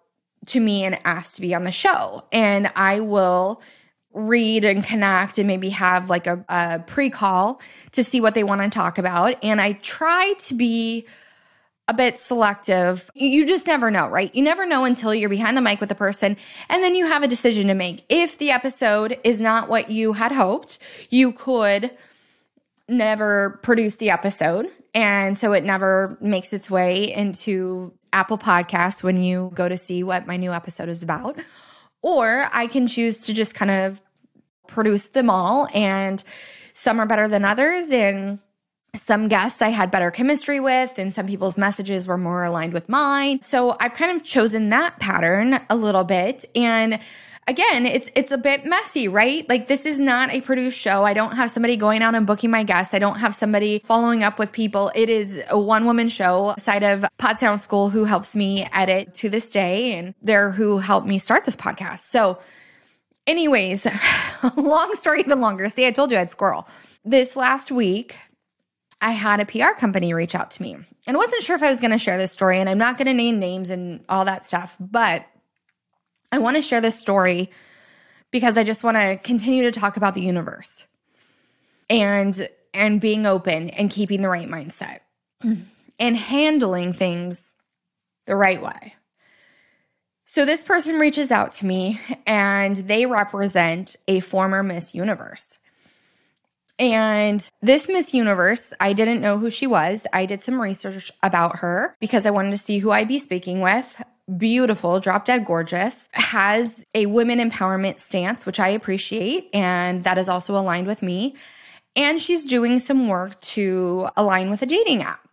[0.48, 3.62] to me and ask to be on the show, and I will
[4.14, 7.60] read and connect and maybe have like a, a pre call
[7.92, 9.44] to see what they want to talk about.
[9.44, 11.06] And I try to be
[11.88, 13.12] a bit selective.
[13.14, 14.34] You just never know, right?
[14.34, 16.36] You never know until you're behind the mic with a person
[16.70, 18.04] and then you have a decision to make.
[18.10, 21.92] If the episode is not what you had hoped, you could
[22.88, 24.68] never produce the episode.
[24.94, 30.04] And so it never makes its way into Apple Podcasts when you go to see
[30.04, 31.38] what my new episode is about.
[32.02, 34.02] Or I can choose to just kind of
[34.68, 36.24] produce them all, and
[36.74, 37.90] some are better than others.
[37.90, 38.40] And
[38.96, 42.88] some guests I had better chemistry with, and some people's messages were more aligned with
[42.88, 43.42] mine.
[43.42, 46.46] So I've kind of chosen that pattern a little bit.
[46.56, 47.00] And
[47.48, 49.48] again, it's it's a bit messy, right?
[49.48, 51.04] Like this is not a produced show.
[51.04, 52.94] I don't have somebody going out and booking my guests.
[52.94, 54.92] I don't have somebody following up with people.
[54.96, 59.14] It is a one woman show side of Pod Sound School who helps me edit
[59.16, 62.00] to this day and they're who helped me start this podcast.
[62.00, 62.40] So
[63.28, 63.88] anyways,
[64.56, 65.70] long story even longer.
[65.70, 66.68] See, I told you I'd squirrel.
[67.04, 68.16] This last week,
[69.02, 70.78] I had a PR company reach out to me.
[71.08, 72.98] And I wasn't sure if I was going to share this story, and I'm not
[72.98, 75.24] going to name names and all that stuff, but
[76.36, 77.50] I want to share this story
[78.30, 80.86] because I just want to continue to talk about the universe
[81.90, 85.00] and and being open and keeping the right mindset.
[85.98, 87.56] and handling things
[88.26, 88.96] the right way.
[90.26, 95.58] So this person reaches out to me and they represent a former Miss Universe.
[96.78, 100.06] And this Miss Universe, I didn't know who she was.
[100.12, 103.62] I did some research about her because I wanted to see who I'd be speaking
[103.62, 104.02] with.
[104.38, 109.50] Beautiful, drop dead gorgeous, has a women empowerment stance, which I appreciate.
[109.54, 111.36] And that is also aligned with me.
[111.96, 115.26] And she's doing some work to align with a dating app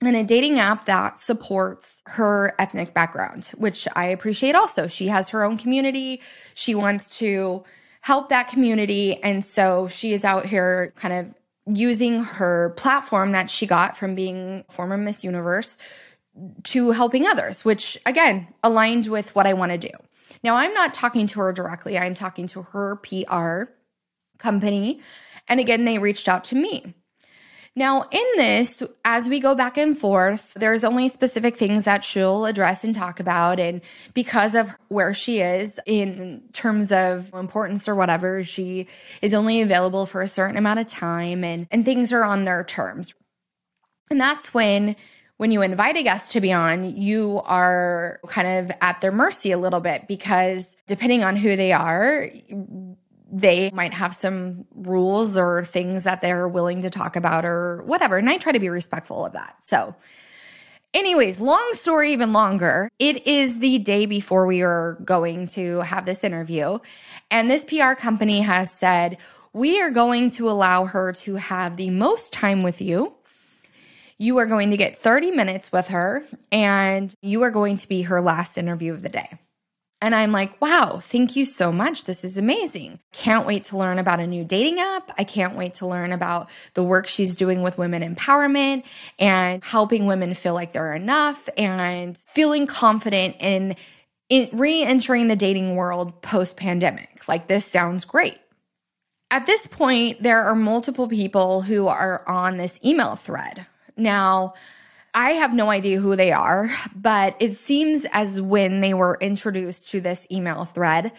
[0.00, 4.88] and a dating app that supports her ethnic background, which I appreciate also.
[4.88, 6.20] She has her own community.
[6.54, 7.62] She wants to
[8.02, 9.20] help that community.
[9.22, 14.14] And so she is out here kind of using her platform that she got from
[14.14, 15.78] being former Miss Universe
[16.64, 19.90] to helping others, which again aligned with what I want to do.
[20.42, 23.72] Now, I'm not talking to her directly, I'm talking to her PR
[24.38, 25.00] company.
[25.48, 26.94] And again, they reached out to me.
[27.74, 32.44] Now, in this, as we go back and forth, there's only specific things that she'll
[32.44, 33.58] address and talk about.
[33.58, 33.80] And
[34.12, 38.88] because of where she is in terms of importance or whatever, she
[39.22, 42.62] is only available for a certain amount of time and, and things are on their
[42.62, 43.14] terms.
[44.10, 44.96] And that's when
[45.38, 49.50] when you invite a guest to be on, you are kind of at their mercy
[49.50, 52.30] a little bit because depending on who they are,
[53.32, 58.18] they might have some rules or things that they're willing to talk about or whatever.
[58.18, 59.56] And I try to be respectful of that.
[59.60, 59.96] So,
[60.92, 62.90] anyways, long story, even longer.
[62.98, 66.78] It is the day before we are going to have this interview.
[67.30, 69.16] And this PR company has said,
[69.54, 73.14] we are going to allow her to have the most time with you.
[74.18, 78.02] You are going to get 30 minutes with her, and you are going to be
[78.02, 79.38] her last interview of the day.
[80.02, 82.04] And I'm like, wow, thank you so much.
[82.04, 82.98] This is amazing.
[83.12, 85.12] Can't wait to learn about a new dating app.
[85.16, 88.82] I can't wait to learn about the work she's doing with women empowerment
[89.20, 93.76] and helping women feel like they're enough and feeling confident in,
[94.52, 97.28] re entering the dating world post pandemic.
[97.28, 98.38] Like, this sounds great.
[99.30, 103.66] At this point, there are multiple people who are on this email thread.
[103.96, 104.54] Now,
[105.14, 109.90] I have no idea who they are, but it seems as when they were introduced
[109.90, 111.12] to this email thread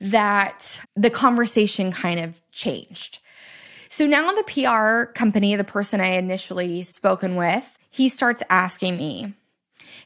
[0.00, 3.20] that the conversation kind of changed.
[3.88, 9.32] So now the PR company, the person I initially spoken with, he starts asking me,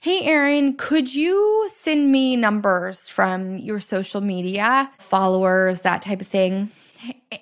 [0.00, 6.26] Hey, Erin, could you send me numbers from your social media, followers, that type of
[6.26, 6.70] thing?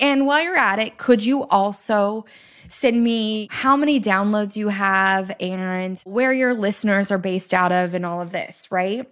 [0.00, 2.24] And while you're at it, could you also
[2.68, 7.94] send me how many downloads you have and where your listeners are based out of
[7.94, 9.08] and all of this, right?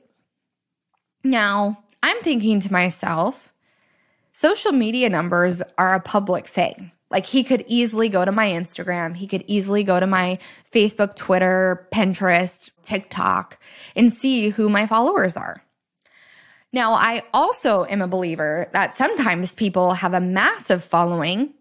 [1.25, 3.53] Now, I'm thinking to myself,
[4.33, 6.93] social media numbers are a public thing.
[7.11, 10.39] Like he could easily go to my Instagram, he could easily go to my
[10.73, 13.59] Facebook, Twitter, Pinterest, TikTok,
[13.95, 15.63] and see who my followers are.
[16.73, 21.55] Now, I also am a believer that sometimes people have a massive following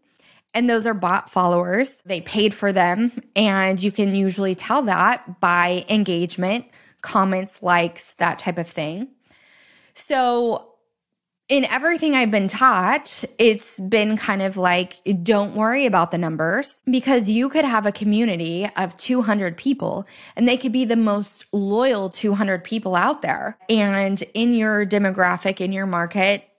[0.56, 2.02] and those are bot followers.
[2.06, 3.12] They paid for them.
[3.36, 6.66] And you can usually tell that by engagement,
[7.02, 9.10] comments, likes, that type of thing.
[9.94, 10.72] So,
[11.48, 16.82] in everything I've been taught, it's been kind of like, don't worry about the numbers
[16.90, 21.46] because you could have a community of 200 people and they could be the most
[21.52, 23.60] loyal 200 people out there.
[23.70, 26.50] And in your demographic, in your market,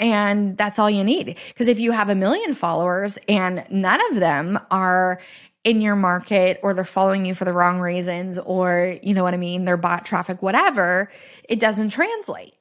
[0.00, 1.36] and that's all you need.
[1.48, 5.20] Because if you have a million followers and none of them are
[5.62, 9.34] in your market or they're following you for the wrong reasons or, you know what
[9.34, 11.10] I mean, they're bot traffic, whatever,
[11.44, 12.54] it doesn't translate.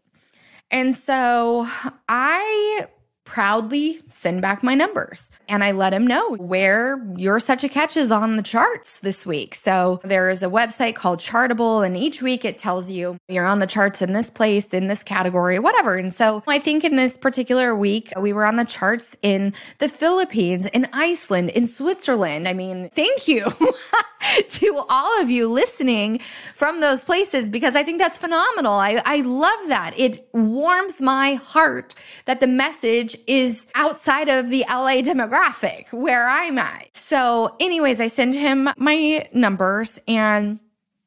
[0.69, 1.65] And so
[2.09, 2.87] I
[3.29, 5.29] proudly send back my numbers.
[5.47, 9.23] And I let him know where You're Such a Catch is on the charts this
[9.23, 9.53] week.
[9.53, 13.59] So there is a website called Chartable, and each week it tells you you're on
[13.59, 15.95] the charts in this place, in this category, whatever.
[15.95, 19.89] And so I think in this particular week, we were on the charts in the
[19.89, 22.47] Philippines, in Iceland, in Switzerland.
[22.47, 23.45] I mean, thank you
[24.49, 26.19] to all of you listening
[26.53, 28.73] from those places because I think that's phenomenal.
[28.73, 29.93] I, I love that.
[29.97, 36.57] It warms my heart that the message is outside of the LA demographic where I'm
[36.57, 36.89] at.
[36.93, 40.59] So, anyways, I send him my numbers and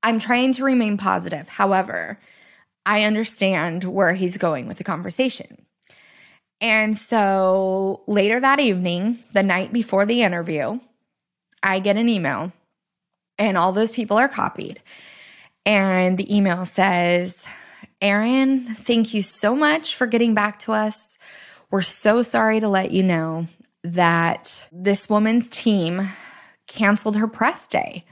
[0.03, 1.49] I'm trying to remain positive.
[1.49, 2.19] However,
[2.85, 5.67] I understand where he's going with the conversation.
[6.61, 10.81] And so later that evening, the night before the interview,
[11.63, 12.53] I get an email
[13.49, 14.81] and all those people are copied.
[15.65, 17.47] And the email says,
[18.01, 21.17] Erin, thank you so much for getting back to us.
[21.71, 23.47] We're so sorry to let you know
[23.85, 26.09] that this woman's team
[26.67, 28.05] canceled her press day,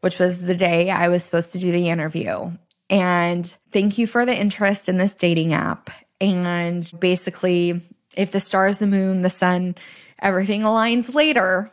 [0.00, 2.50] which was the day I was supposed to do the interview.
[2.90, 5.90] And thank you for the interest in this dating app.
[6.20, 7.80] And basically,
[8.16, 9.74] if the stars, the moon, the sun,
[10.20, 11.70] everything aligns later,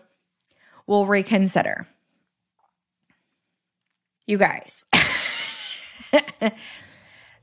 [0.87, 1.87] we'll reconsider.
[4.29, 4.85] You guys,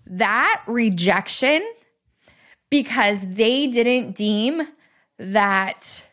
[0.07, 1.69] that rejection
[2.71, 4.69] because they didn't deem
[5.19, 6.05] that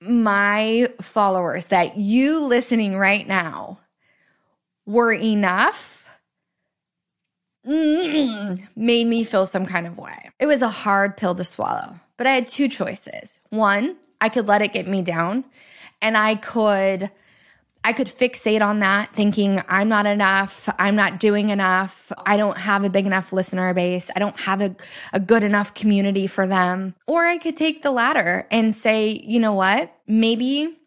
[0.00, 3.80] my followers, that you listening right now,
[4.86, 6.08] were enough
[7.66, 10.30] mm, made me feel some kind of way.
[10.40, 13.40] It was a hard pill to swallow, but I had two choices.
[13.50, 15.44] One, I could let it get me down
[16.00, 17.10] and I could
[17.84, 22.56] I could fixate on that thinking I'm not enough, I'm not doing enough, I don't
[22.56, 24.74] have a big enough listener base, I don't have a,
[25.12, 26.94] a good enough community for them.
[27.06, 29.94] Or I could take the latter and say, you know what?
[30.06, 30.78] Maybe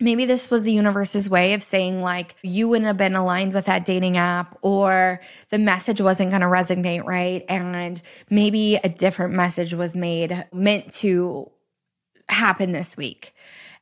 [0.00, 3.64] maybe this was the universe's way of saying like you wouldn't have been aligned with
[3.64, 8.00] that dating app or the message wasn't going to resonate right and
[8.30, 11.50] maybe a different message was made meant to
[12.28, 13.34] happen this week.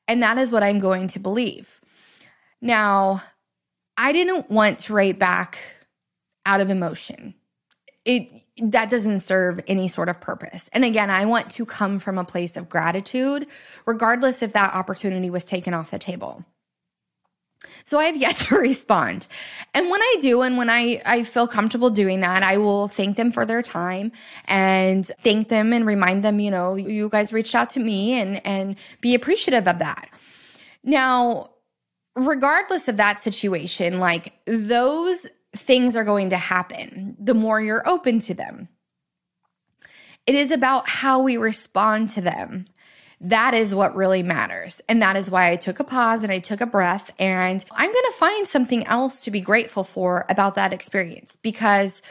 [0.09, 1.76] And that is what i'm going to believe
[2.61, 3.23] now,
[3.97, 5.59] I didn't want to write back
[6.45, 7.35] out of emotion.
[8.05, 8.29] It
[8.63, 10.71] that doesn't serve any sort of purpose.
[10.73, 13.47] And again, I want to come from a place of gratitude
[13.85, 16.45] regardless if that opportunity was taken off the table.
[17.85, 19.27] So I have yet to respond.
[19.75, 23.17] And when I do, and when I, I feel comfortable doing that, I will thank
[23.17, 24.13] them for their time
[24.47, 28.45] and thank them and remind them, you know, you guys reached out to me and,
[28.47, 30.09] and be appreciative of that.
[30.83, 31.51] Now,
[32.17, 38.19] regardless of that situation, like those things are going to happen the more you're open
[38.21, 38.69] to them.
[40.27, 42.67] It is about how we respond to them.
[43.21, 44.81] That is what really matters.
[44.89, 47.13] And that is why I took a pause and I took a breath.
[47.19, 52.03] And I'm going to find something else to be grateful for about that experience because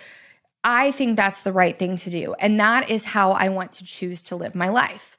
[0.64, 2.34] I think that's the right thing to do.
[2.39, 5.18] And that is how I want to choose to live my life.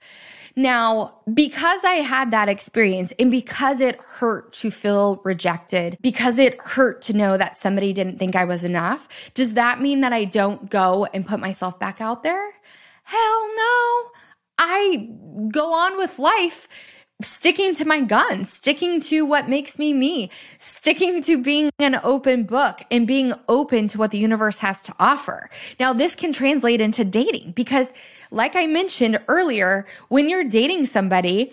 [0.58, 6.58] Now, because I had that experience and because it hurt to feel rejected, because it
[6.62, 10.24] hurt to know that somebody didn't think I was enough, does that mean that I
[10.24, 12.52] don't go and put myself back out there?
[13.04, 14.10] Hell no.
[14.58, 15.10] I
[15.52, 16.68] go on with life
[17.22, 22.44] sticking to my guns, sticking to what makes me me, sticking to being an open
[22.44, 25.48] book and being open to what the universe has to offer.
[25.80, 27.94] Now, this can translate into dating because
[28.30, 31.52] like I mentioned earlier, when you're dating somebody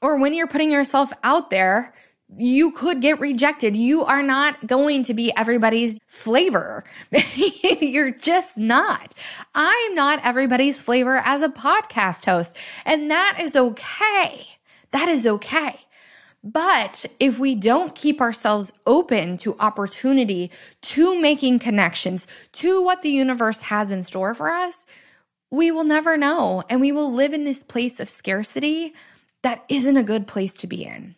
[0.00, 1.94] or when you're putting yourself out there,
[2.36, 3.76] you could get rejected.
[3.76, 6.84] You are not going to be everybody's flavor.
[7.80, 9.14] You're just not.
[9.54, 14.48] I'm not everybody's flavor as a podcast host, and that is okay.
[14.90, 15.80] That is okay.
[16.42, 20.50] But if we don't keep ourselves open to opportunity,
[20.82, 24.84] to making connections, to what the universe has in store for us,
[25.54, 26.62] we will never know.
[26.68, 28.92] And we will live in this place of scarcity
[29.42, 31.14] that isn't a good place to be in.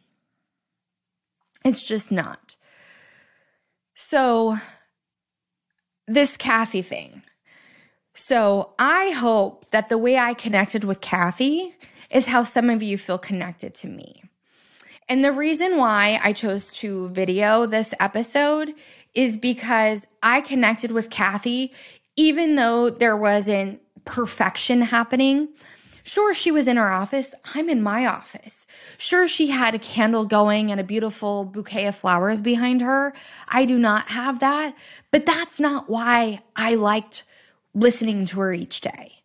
[1.65, 2.55] It's just not.
[3.95, 4.59] So,
[6.07, 7.23] this Cathy thing.
[8.15, 11.75] So, I hope that the way I connected with Cathy
[12.11, 14.23] is how some of you feel connected to me.
[15.09, 18.75] And the reason why I chose to video this episode
[19.15, 21.73] is because I connected with Cathy,
[22.17, 25.49] even though there wasn't perfection happening.
[26.03, 27.35] Sure, she was in her office.
[27.55, 28.65] I'm in my office.
[28.97, 33.13] Sure, she had a candle going and a beautiful bouquet of flowers behind her.
[33.49, 34.77] I do not have that,
[35.11, 37.25] but that's not why I liked
[37.75, 39.17] listening to her each day.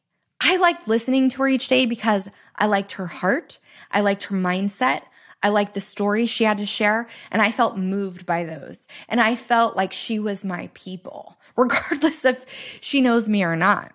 [0.41, 3.59] I liked listening to her each day because I liked her heart.
[3.91, 5.03] I liked her mindset.
[5.43, 8.87] I liked the stories she had to share, and I felt moved by those.
[9.07, 12.45] And I felt like she was my people, regardless if
[12.81, 13.93] she knows me or not.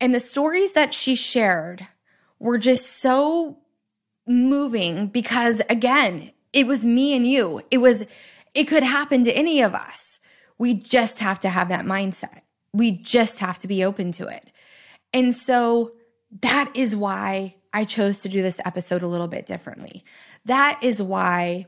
[0.00, 1.86] And the stories that she shared
[2.38, 3.58] were just so
[4.26, 7.62] moving because, again, it was me and you.
[7.70, 8.06] It was,
[8.54, 10.18] it could happen to any of us.
[10.58, 12.40] We just have to have that mindset.
[12.72, 14.48] We just have to be open to it.
[15.12, 15.92] And so
[16.40, 20.04] that is why I chose to do this episode a little bit differently.
[20.44, 21.66] That is why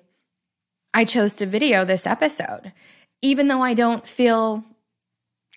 [0.94, 2.72] I chose to video this episode,
[3.20, 4.64] even though I don't feel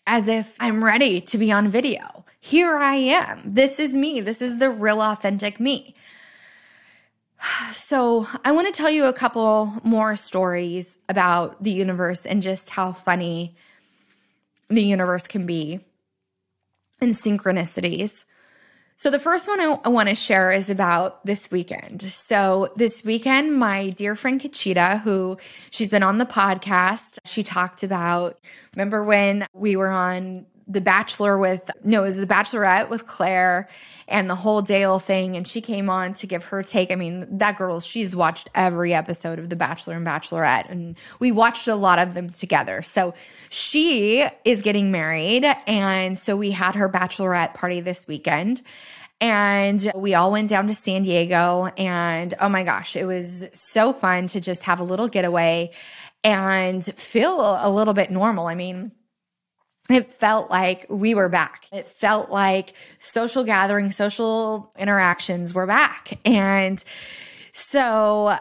[0.07, 2.14] as if I'm ready to be on video.
[2.45, 3.41] Here I am.
[3.43, 4.21] This is me.
[4.21, 5.95] This is the real, authentic me.
[7.73, 12.69] So, I want to tell you a couple more stories about the universe and just
[12.69, 13.55] how funny
[14.69, 15.79] the universe can be
[17.01, 18.25] and synchronicities.
[18.95, 22.11] So, the first one I, I want to share is about this weekend.
[22.11, 25.39] So, this weekend, my dear friend Kachita, who
[25.71, 28.39] she's been on the podcast, she talked about,
[28.75, 33.70] remember when we were on The Bachelor with, no, it was The Bachelorette with Claire
[34.07, 35.36] and the whole Dale thing.
[35.36, 36.91] And she came on to give her take.
[36.91, 41.32] I mean, that girl, she's watched every episode of The Bachelor and Bachelorette, and we
[41.32, 42.82] watched a lot of them together.
[42.82, 43.13] So
[43.49, 45.45] she is getting married.
[45.68, 48.61] And so we had her bachelorette party this weekend.
[49.22, 51.72] And we all went down to San Diego.
[51.78, 55.72] And oh my gosh, it was so fun to just have a little getaway
[56.24, 58.47] and feel a little bit normal.
[58.47, 58.91] I mean,
[59.89, 61.67] it felt like we were back.
[61.71, 66.19] It felt like social gatherings, social interactions were back.
[66.25, 66.83] And
[67.53, 68.38] so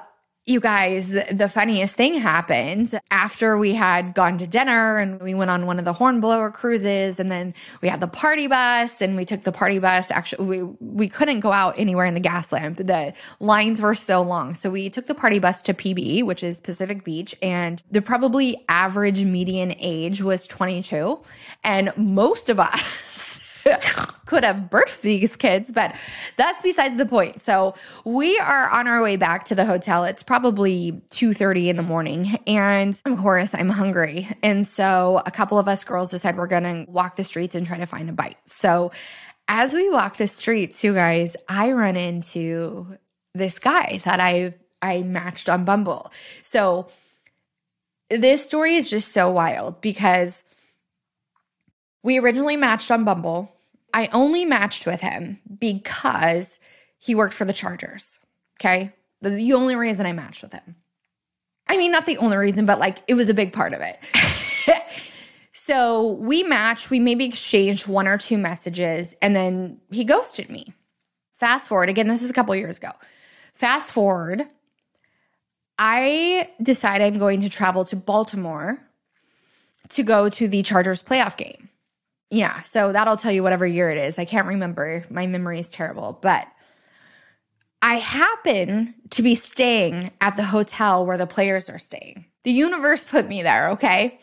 [0.47, 5.51] you guys, the funniest thing happened after we had gone to dinner and we went
[5.51, 9.25] on one of the hornblower cruises and then we had the party bus and we
[9.25, 10.11] took the party bus.
[10.11, 12.77] Actually, we, we couldn't go out anywhere in the gas Gaslamp.
[12.77, 14.55] The lines were so long.
[14.55, 18.65] So we took the party bus to PB, which is Pacific Beach, and the probably
[18.69, 21.21] average median age was 22.
[21.63, 22.83] And most of us
[24.27, 25.95] could have birthed these kids, but
[26.37, 27.43] that's besides the point.
[27.43, 30.05] So we are on our way back to the hotel.
[30.05, 32.39] It's probably 2:30 in the morning.
[32.47, 34.29] And of course, I'm hungry.
[34.43, 37.79] And so a couple of us girls decide we're gonna walk the streets and try
[37.79, 38.39] to find a bite.
[38.47, 38.93] So
[39.49, 42.99] as we walk the streets, you guys, I run into
[43.35, 46.13] this guy that I've I matched on Bumble.
[46.43, 46.89] So
[48.11, 50.44] this story is just so wild because
[52.05, 53.57] we originally matched on Bumble.
[53.93, 56.61] I only matched with him because
[56.99, 58.21] he worked for the Chargers.
[58.61, 58.93] Okay.
[59.23, 60.77] The, only reason I matched with him.
[61.67, 63.99] I mean, not the only reason, but like it was a big part of it.
[65.55, 70.75] so we matched, we maybe exchanged one or two messages, and then he ghosted me.
[71.37, 72.91] Fast forward, again, this is a couple years ago.
[73.55, 74.47] Fast forward,
[75.79, 78.79] I decide I'm going to travel to Baltimore
[79.89, 81.71] to go to the Chargers playoff game.
[82.35, 84.19] Yeah, so that'll tell you whatever year it is.
[84.19, 85.05] I can't remember.
[85.09, 86.49] My memory is terrible, but
[87.81, 92.25] I happen to be staying at the hotel where the players are staying.
[92.43, 94.19] The universe put me there, okay?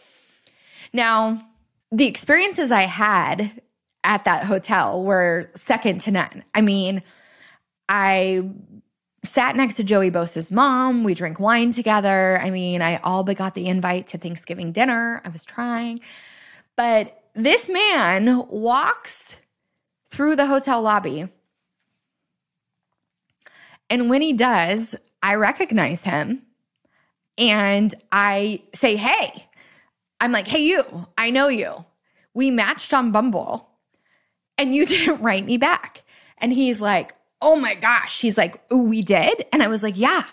[0.91, 1.41] Now,
[1.89, 3.61] the experiences I had
[4.03, 6.43] at that hotel were second to none.
[6.53, 7.03] I mean,
[7.87, 8.49] I
[9.23, 11.05] sat next to Joey Bosa's mom.
[11.05, 12.41] We drank wine together.
[12.43, 15.21] I mean, I all but got the invite to Thanksgiving dinner.
[15.23, 16.01] I was trying.
[16.75, 19.35] But this man walks
[20.09, 21.29] through the hotel lobby.
[23.89, 26.43] And when he does, I recognize him
[27.37, 29.47] and I say, Hey,
[30.19, 30.83] I'm like, Hey, you,
[31.17, 31.85] I know you.
[32.33, 33.69] We matched on Bumble
[34.57, 36.03] and you didn't write me back.
[36.37, 38.21] And he's like, Oh my gosh.
[38.21, 39.45] He's like, We did.
[39.51, 40.25] And I was like, Yeah.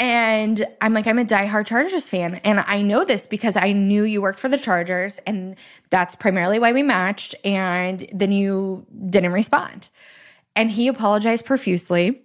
[0.00, 2.36] And I'm like, I'm a diehard Chargers fan.
[2.36, 5.18] And I know this because I knew you worked for the Chargers.
[5.26, 5.56] And
[5.90, 7.34] that's primarily why we matched.
[7.44, 9.88] And then you didn't respond.
[10.54, 12.22] And he apologized profusely.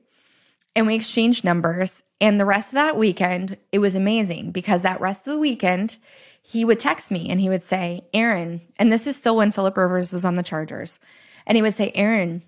[0.75, 2.03] And we exchanged numbers.
[2.21, 5.97] And the rest of that weekend, it was amazing because that rest of the weekend,
[6.43, 9.77] he would text me and he would say, Erin, and this is still when Philip
[9.77, 10.99] Rivers was on the Chargers.
[11.47, 12.43] And he would say, Erin,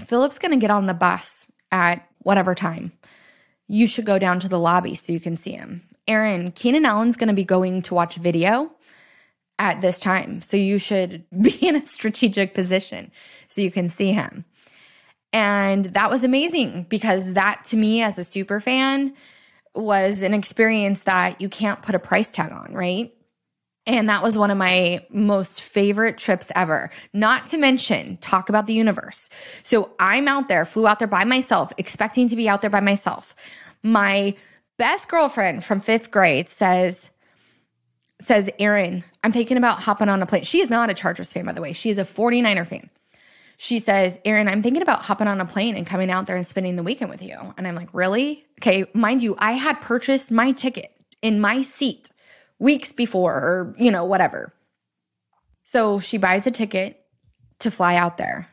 [0.00, 2.92] Philip's going to get on the bus at whatever time
[3.72, 5.80] you should go down to the lobby so you can see him.
[6.06, 8.70] Erin, Keenan Allen's going to be going to watch video
[9.58, 10.42] at this time.
[10.42, 13.10] So you should be in a strategic position
[13.48, 14.44] so you can see him.
[15.32, 19.14] And that was amazing because that to me as a super fan
[19.74, 23.14] was an experience that you can't put a price tag on, right?
[23.86, 26.90] And that was one of my most favorite trips ever.
[27.14, 29.30] Not to mention, talk about the universe.
[29.62, 32.80] So I'm out there, flew out there by myself, expecting to be out there by
[32.80, 33.34] myself
[33.82, 34.34] my
[34.78, 37.08] best girlfriend from fifth grade says,
[38.20, 40.44] says, Erin, I'm thinking about hopping on a plane.
[40.44, 41.72] She is not a Chargers fan, by the way.
[41.72, 42.90] She is a 49er fan.
[43.56, 46.46] She says, Erin, I'm thinking about hopping on a plane and coming out there and
[46.46, 47.38] spending the weekend with you.
[47.56, 48.44] And I'm like, really?
[48.60, 50.90] Okay, mind you, I had purchased my ticket
[51.22, 52.10] in my seat
[52.58, 54.52] weeks before, or, you know, whatever.
[55.64, 57.04] So she buys a ticket
[57.60, 58.48] to fly out there.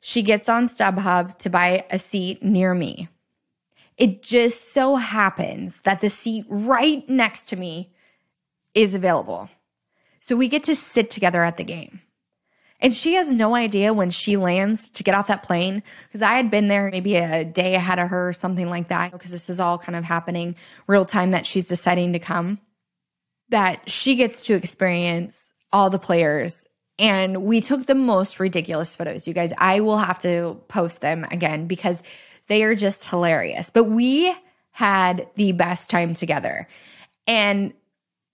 [0.00, 3.08] She gets on StubHub to buy a seat near me.
[4.00, 7.92] It just so happens that the seat right next to me
[8.72, 9.50] is available.
[10.20, 12.00] So we get to sit together at the game.
[12.80, 16.32] And she has no idea when she lands to get off that plane because I
[16.32, 19.50] had been there maybe a day ahead of her or something like that because this
[19.50, 22.58] is all kind of happening real time that she's deciding to come.
[23.50, 26.64] That she gets to experience all the players
[26.98, 29.28] and we took the most ridiculous photos.
[29.28, 32.02] You guys, I will have to post them again because
[32.50, 33.70] they are just hilarious.
[33.70, 34.34] But we
[34.72, 36.66] had the best time together.
[37.28, 37.72] And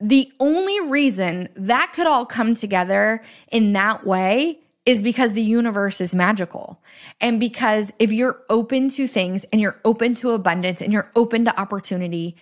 [0.00, 6.00] the only reason that could all come together in that way is because the universe
[6.00, 6.80] is magical.
[7.20, 11.44] And because if you're open to things and you're open to abundance and you're open
[11.44, 12.36] to opportunity,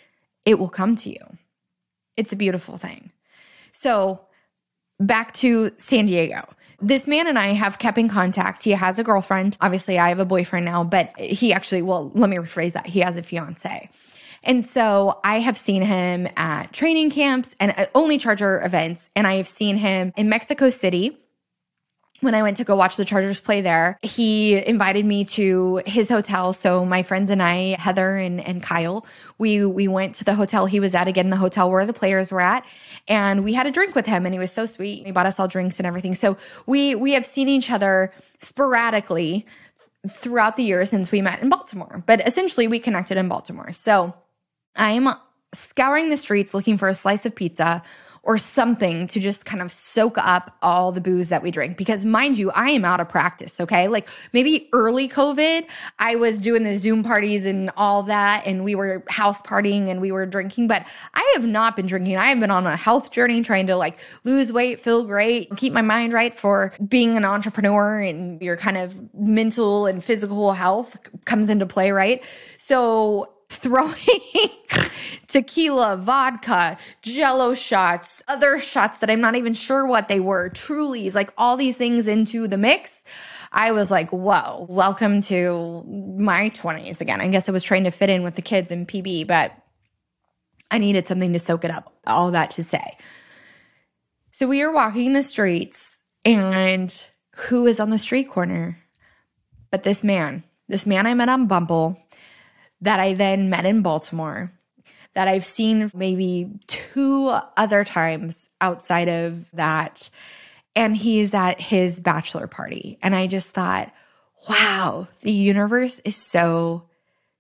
[0.47, 1.39] it will come to you.
[2.17, 3.11] It's a beautiful thing.
[3.73, 4.21] So,
[5.01, 6.47] back to San Diego.
[6.81, 8.63] This man and I have kept in contact.
[8.65, 9.57] He has a girlfriend.
[9.61, 12.87] Obviously, I have a boyfriend now, but he actually, well, let me rephrase that.
[12.87, 13.89] He has a fiance.
[14.43, 19.09] And so I have seen him at training camps and only Charger events.
[19.17, 21.17] And I have seen him in Mexico City
[22.21, 26.09] when I went to go watch the Chargers play there, he invited me to his
[26.09, 26.53] hotel.
[26.53, 29.05] So my friends and I, Heather and, and Kyle,
[29.39, 32.31] we we went to the hotel he was at again, the hotel where the players
[32.31, 32.65] were at,
[33.09, 35.05] and we had a drink with him, and he was so sweet.
[35.05, 36.15] He bought us all drinks and everything.
[36.15, 36.37] So
[36.67, 39.47] we we have seen each other sporadically
[40.09, 43.73] throughout the years since we met in Baltimore, but essentially we connected in Baltimore.
[43.73, 44.15] So
[44.77, 45.09] I'm
[45.55, 47.83] scouring the streets looking for a slice of pizza
[48.25, 51.77] or something to just kind of soak up all the booze that we drink.
[51.77, 53.61] Because mind you, I am out of practice.
[53.61, 53.87] Okay.
[53.87, 55.67] Like maybe early COVID,
[55.99, 60.01] I was doing the Zoom parties and all that, and we were house partying and
[60.01, 62.17] we were drinking, but I have not been drinking.
[62.17, 65.75] I have been on a health journey trying to like lose weight, feel great, keep
[65.75, 70.97] my mind right for being an entrepreneur and your kind of mental and physical health
[71.27, 72.23] comes into play, right?
[72.57, 73.95] So throwing
[75.29, 81.15] tequila, vodka, jello shots, other shots that I'm not even sure what they were, trulies,
[81.15, 83.05] like all these things into the mix.
[83.53, 87.21] I was like, whoa, welcome to my 20s again.
[87.21, 89.53] I guess I was trying to fit in with the kids in PB, but
[90.71, 91.93] I needed something to soak it up.
[92.07, 92.97] All that to say.
[94.33, 96.93] So we are walking the streets, and
[97.37, 98.77] who is on the street corner?
[99.71, 102.04] But this man, this man I met on Bumble
[102.81, 104.53] that I then met in Baltimore
[105.15, 110.11] that I've seen maybe two other times outside of that.
[110.77, 112.99] And he's at his bachelor party.
[113.01, 113.93] And I just thought,
[114.49, 116.83] wow, the universe is so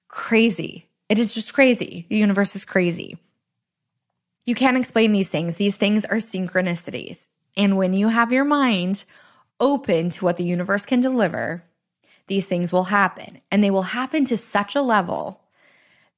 [0.08, 0.88] crazy.
[1.08, 2.06] It is just crazy.
[2.08, 3.18] The universe is crazy.
[4.46, 5.56] You can't explain these things.
[5.56, 7.26] These things are synchronicities.
[7.56, 9.04] And when you have your mind
[9.58, 11.64] open to what the universe can deliver,
[12.26, 13.40] these things will happen.
[13.50, 15.40] And they will happen to such a level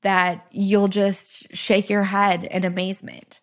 [0.03, 3.41] that you'll just shake your head in amazement.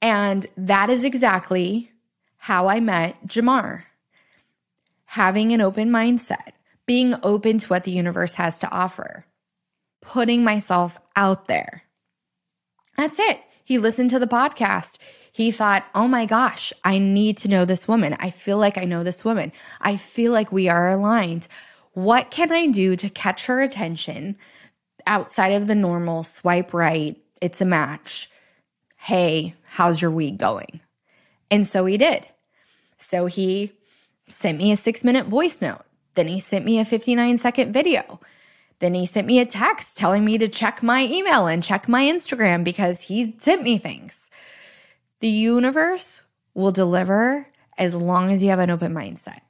[0.00, 1.90] And that is exactly
[2.36, 3.84] how I met Jamar.
[5.06, 6.52] Having an open mindset,
[6.84, 9.26] being open to what the universe has to offer,
[10.00, 11.82] putting myself out there.
[12.96, 13.40] That's it.
[13.64, 14.98] He listened to the podcast.
[15.32, 18.16] He thought, oh my gosh, I need to know this woman.
[18.20, 19.52] I feel like I know this woman.
[19.80, 21.48] I feel like we are aligned.
[21.96, 24.36] What can I do to catch her attention
[25.06, 27.16] outside of the normal swipe right?
[27.40, 28.30] It's a match.
[28.98, 30.80] Hey, how's your week going?
[31.50, 32.26] And so he did.
[32.98, 33.72] So he
[34.28, 35.86] sent me a six minute voice note.
[36.16, 38.20] Then he sent me a 59 second video.
[38.78, 42.02] Then he sent me a text telling me to check my email and check my
[42.02, 44.28] Instagram because he sent me things.
[45.20, 46.20] The universe
[46.52, 47.46] will deliver
[47.78, 49.40] as long as you have an open mindset.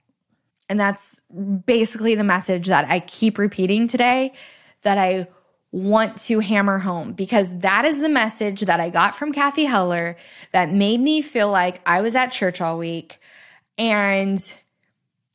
[0.69, 1.21] And that's
[1.64, 4.33] basically the message that I keep repeating today
[4.83, 5.29] that I
[5.73, 10.17] want to hammer home because that is the message that I got from Cathy Heller
[10.53, 13.21] that made me feel like I was at church all week.
[13.77, 14.43] And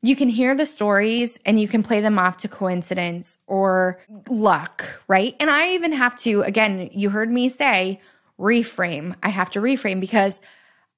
[0.01, 5.01] you can hear the stories and you can play them off to coincidence or luck,
[5.07, 5.35] right?
[5.39, 8.01] And I even have to, again, you heard me say
[8.39, 9.15] reframe.
[9.21, 10.41] I have to reframe because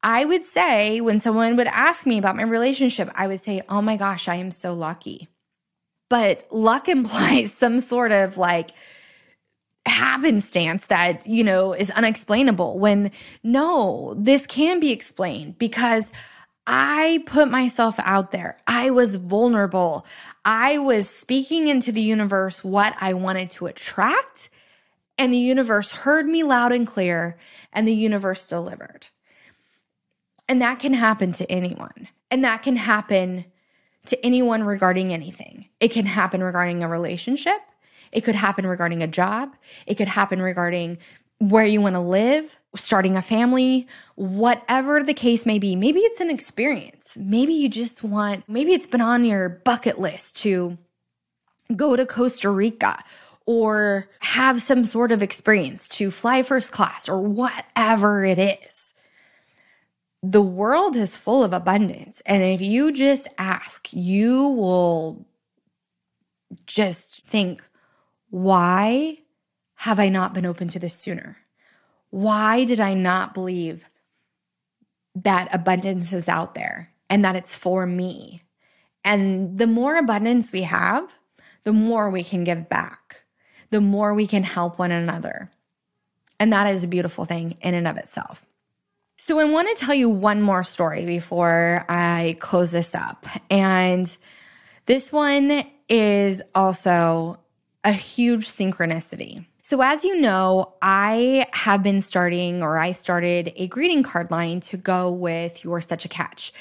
[0.04, 3.82] I would say when someone would ask me about my relationship, I would say, Oh
[3.82, 5.30] my gosh, I am so lucky.
[6.10, 8.72] But luck implies some sort of like
[9.86, 13.12] happenstance that, you know, is unexplainable when
[13.44, 16.12] no, this can be explained because
[16.66, 18.58] I put myself out there.
[18.68, 20.06] I was vulnerable.
[20.46, 24.50] I was speaking into the universe what I wanted to attract,
[25.18, 27.38] and the universe heard me loud and clear,
[27.74, 29.08] and the universe delivered.
[30.48, 32.08] And that can happen to anyone.
[32.30, 33.46] And that can happen
[34.08, 35.70] to anyone regarding anything.
[35.80, 37.60] It can happen regarding a relationship.
[38.12, 39.56] It could happen regarding a job.
[39.88, 40.98] It could happen regarding
[41.40, 45.76] where you want to live, starting a family, whatever the case may be.
[45.76, 47.18] Maybe it's an experience.
[47.18, 50.78] Maybe you just want, maybe it's been on your bucket list to
[51.76, 53.04] go to Costa Rica
[53.46, 58.73] or have some sort of experience to fly first class or whatever it is
[60.26, 62.22] the world is full of abundance.
[62.26, 65.26] And if you just ask, you will
[66.66, 67.62] just think,
[68.30, 69.18] why
[69.76, 71.38] have I not been open to this sooner?
[72.10, 73.90] Why did I not believe
[75.14, 78.44] that abundance is out there and that it's for me?
[79.04, 81.12] And the more abundance we have,
[81.64, 83.26] the more we can give back,
[83.72, 85.52] the more we can help one another.
[86.40, 88.46] And that is a beautiful thing in and of itself.
[89.26, 93.26] So, I want to tell you one more story before I close this up.
[93.50, 94.18] And
[94.86, 97.40] this one is also
[97.86, 99.46] a huge synchronicity.
[99.62, 104.60] So, as you know, I have been starting, or I started a greeting card line
[104.60, 106.52] to go with You're Such a Catch.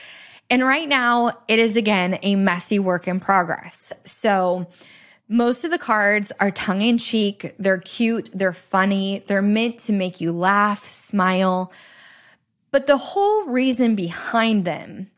[0.48, 3.92] And right now, it is again a messy work in progress.
[4.04, 4.68] So,
[5.28, 9.92] most of the cards are tongue in cheek, they're cute, they're funny, they're meant to
[9.92, 11.72] make you laugh, smile
[12.73, 15.11] but the whole reason behind them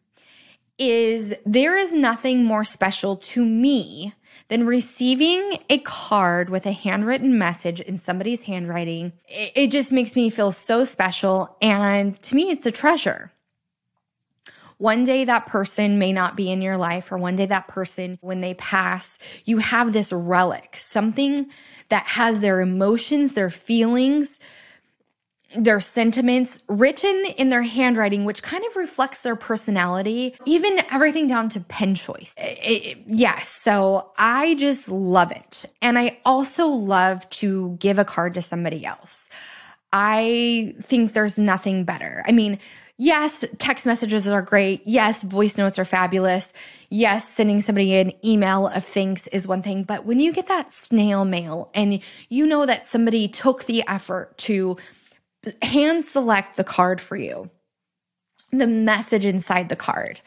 [0.77, 4.13] is there is nothing more special to me
[4.49, 9.13] than receiving a card with a handwritten message in somebody's handwriting.
[9.27, 11.57] It, it, just makes me feel so special.
[11.63, 13.33] And to me, it's a treasure.
[14.79, 18.19] One day that person may not be in your life, or one day that person,
[18.21, 21.47] when they pass, you have this relic, something
[21.89, 24.41] that has their emotions, their feelings,
[25.55, 31.49] their sentiments written in their handwriting, which kind of reflects their personality, even everything down
[31.51, 32.35] to pen choice.
[33.07, 33.49] Yes.
[33.49, 35.65] So I just love it.
[35.81, 39.29] And I also love to give a card to somebody else.
[39.93, 42.25] I think there's nothing better.
[42.27, 42.59] I mean,
[42.99, 44.83] yes, text messages are great.
[44.85, 46.53] Yes, voice notes are fabulous.
[46.91, 49.85] Yes, sending somebody an email of thanks is one thing.
[49.85, 54.37] But when you get that snail mail and you know that somebody took the effort
[54.39, 54.77] to
[55.62, 57.51] hand select the card for you,
[58.51, 60.20] the message inside the card,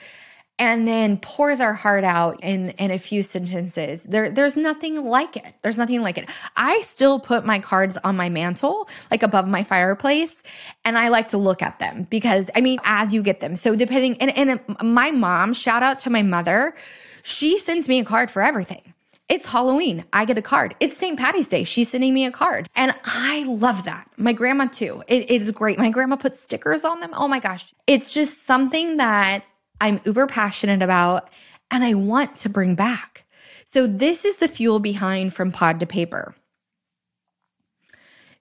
[0.60, 4.04] and then pour their heart out in, in a few sentences.
[4.04, 5.54] There, there's nothing like it.
[5.62, 6.30] There's nothing like it.
[6.56, 10.42] I still put my cards on my mantle, like above my fireplace,
[10.84, 13.56] and I like to look at them because, I mean, as you get them.
[13.56, 16.74] So depending, and, and my mom, shout out to my mother,
[17.22, 18.94] she sends me a card for everything.
[19.30, 20.06] It's Halloween.
[20.14, 20.76] I get a card.
[20.80, 21.20] It's St.
[21.20, 21.66] Patty's Day.
[21.66, 22.70] She's sending me a card.
[22.76, 24.10] And I love that.
[24.16, 25.04] My grandma too.
[25.08, 25.78] It is great.
[25.78, 27.12] My grandma puts stickers on them.
[27.14, 27.74] Oh my gosh.
[27.88, 29.44] It's just something that
[29.82, 31.30] I'm uber passionate about
[31.70, 33.26] and I want to bring back.
[33.66, 36.34] So this is the fuel behind from pod to paper.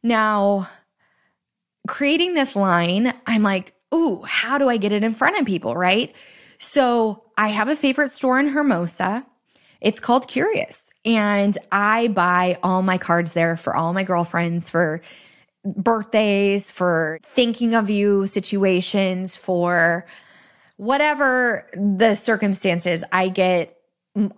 [0.05, 0.68] Now,
[1.89, 5.74] creating this line, I'm like, ooh, how do I get it in front of people,
[5.74, 6.14] right?
[6.59, 9.26] So I have a favorite store in Hermosa.
[9.80, 10.90] It's called Curious.
[11.04, 15.00] And I buy all my cards there for all my girlfriends, for
[15.64, 20.06] birthdays, for thinking of you situations, for
[20.76, 23.76] whatever the circumstances, I get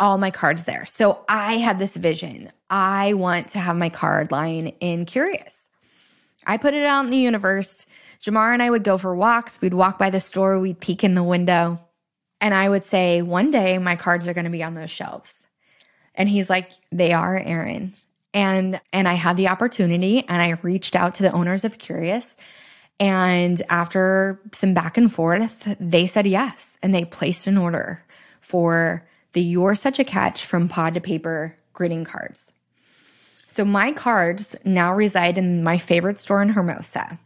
[0.01, 0.84] all my cards there.
[0.84, 2.53] So I have this vision.
[2.68, 5.68] I want to have my card line in Curious.
[6.47, 7.86] I put it out in the universe.
[8.20, 9.61] Jamar and I would go for walks.
[9.61, 11.78] We'd walk by the store, we'd peek in the window.
[12.41, 15.45] And I would say, one day my cards are going to be on those shelves.
[16.14, 17.95] And he's like, they are, Erin.
[18.34, 22.36] And and I had the opportunity and I reached out to the owners of Curious.
[23.01, 26.76] And after some back and forth, they said yes.
[26.82, 28.05] And they placed an order
[28.41, 32.53] for the You're Such a Catch from Pod to Paper greeting cards.
[33.47, 37.18] So my cards now reside in my favorite store in Hermosa.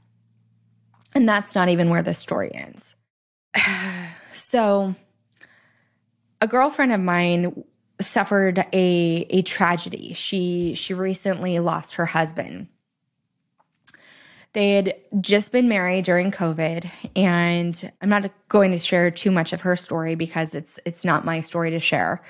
[1.15, 2.97] And that's not even where the story ends.
[4.53, 4.95] so
[6.43, 7.65] a girlfriend of mine
[8.03, 10.13] suffered a a tragedy.
[10.13, 12.69] She she recently lost her husband.
[14.53, 19.55] They had just been married during COVID and I'm not going to share too much
[19.55, 22.23] of her story because it's it's not my story to share.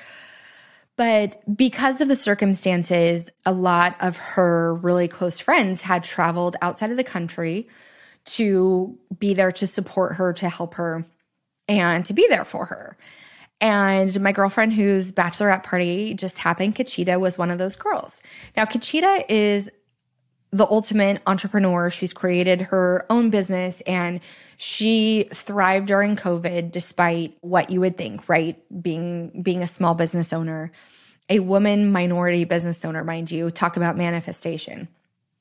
[0.94, 6.92] But because of the circumstances, a lot of her really close friends had traveled outside
[6.92, 7.68] of the country
[8.24, 11.04] to be there to support her, to help her,
[11.68, 12.96] and to be there for her.
[13.60, 18.20] And my girlfriend, whose bachelorette party just happened, Kachita, was one of those girls.
[18.56, 19.70] Now, Kachita is
[20.50, 21.88] the ultimate entrepreneur.
[21.88, 24.20] She's created her own business and
[24.58, 28.62] she thrived during COVID despite what you would think, right?
[28.82, 30.70] Being being a small business owner,
[31.28, 34.88] a woman minority business owner, mind you, talk about manifestation.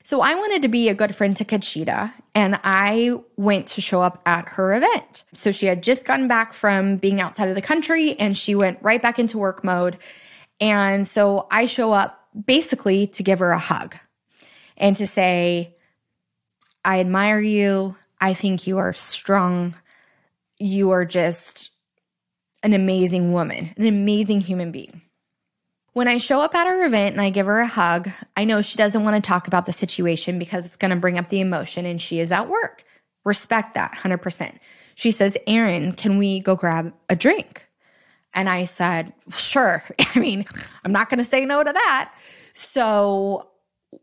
[0.03, 4.01] So I wanted to be a good friend to Kachita and I went to show
[4.01, 5.23] up at her event.
[5.33, 8.79] So she had just gotten back from being outside of the country and she went
[8.81, 9.97] right back into work mode.
[10.59, 13.95] And so I show up basically to give her a hug
[14.77, 15.75] and to say,
[16.83, 17.95] I admire you.
[18.19, 19.75] I think you are strong.
[20.59, 21.71] you are just
[22.63, 25.01] an amazing woman, an amazing human being.
[25.93, 28.61] When I show up at her event and I give her a hug, I know
[28.61, 31.41] she doesn't want to talk about the situation because it's going to bring up the
[31.41, 32.83] emotion and she is at work.
[33.25, 34.57] Respect that 100%.
[34.95, 37.67] She says, Erin, can we go grab a drink?
[38.33, 39.83] And I said, sure.
[40.15, 40.45] I mean,
[40.85, 42.13] I'm not going to say no to that.
[42.53, 43.49] So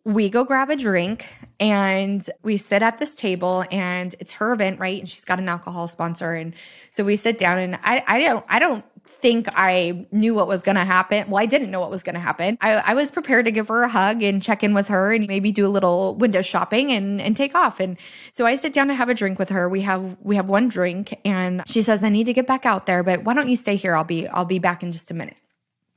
[0.04, 1.26] we go grab a drink
[1.58, 4.98] and we sit at this table and it's her event, right?
[4.98, 6.34] And she's got an alcohol sponsor.
[6.34, 6.54] And
[6.90, 10.62] so we sit down and I, I don't, I don't think I knew what was
[10.62, 11.28] going to happen.
[11.28, 12.56] Well, I didn't know what was going to happen.
[12.60, 15.26] I, I, was prepared to give her a hug and check in with her and
[15.26, 17.80] maybe do a little window shopping and, and take off.
[17.80, 17.96] And
[18.32, 19.68] so I sit down to have a drink with her.
[19.68, 22.86] We have, we have one drink and she says, I need to get back out
[22.86, 23.96] there, but why don't you stay here?
[23.96, 25.36] I'll be, I'll be back in just a minute.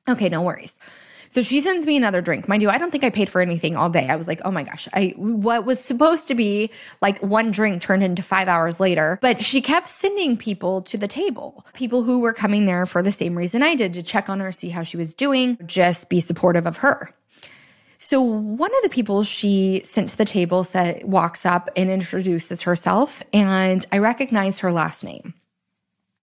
[0.09, 0.80] Okay, no worries.
[1.32, 2.49] So she sends me another drink.
[2.49, 4.09] Mind you, I don't think I paid for anything all day.
[4.09, 6.69] I was like, oh my gosh, I what was supposed to be
[7.01, 9.17] like one drink turned into five hours later.
[9.21, 13.13] But she kept sending people to the table, people who were coming there for the
[13.13, 16.19] same reason I did to check on her, see how she was doing, just be
[16.19, 17.13] supportive of her.
[17.97, 22.63] So one of the people she sent to the table said walks up and introduces
[22.63, 25.34] herself, and I recognize her last name.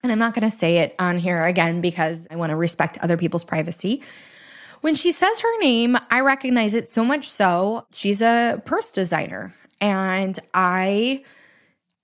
[0.02, 2.98] And I'm not going to say it on here again because I want to respect
[2.98, 4.02] other people's privacy.
[4.81, 9.55] When she says her name, I recognize it so much so she's a purse designer.
[9.81, 11.24] And I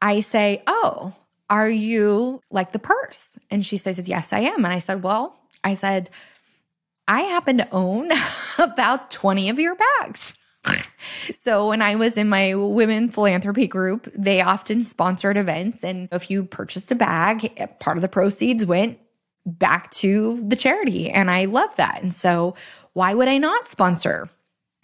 [0.00, 1.14] I say, "Oh,
[1.48, 5.38] are you like the purse?" And she says, "Yes, I am." And I said, "Well,
[5.62, 6.10] I said
[7.06, 8.10] I happen to own
[8.58, 10.34] about 20 of your bags."
[11.42, 16.30] so when I was in my women philanthropy group, they often sponsored events and if
[16.30, 18.98] you purchased a bag, part of the proceeds went
[19.46, 21.10] back to the charity.
[21.10, 22.02] And I love that.
[22.02, 22.54] And so,
[22.92, 24.28] why would I not sponsor?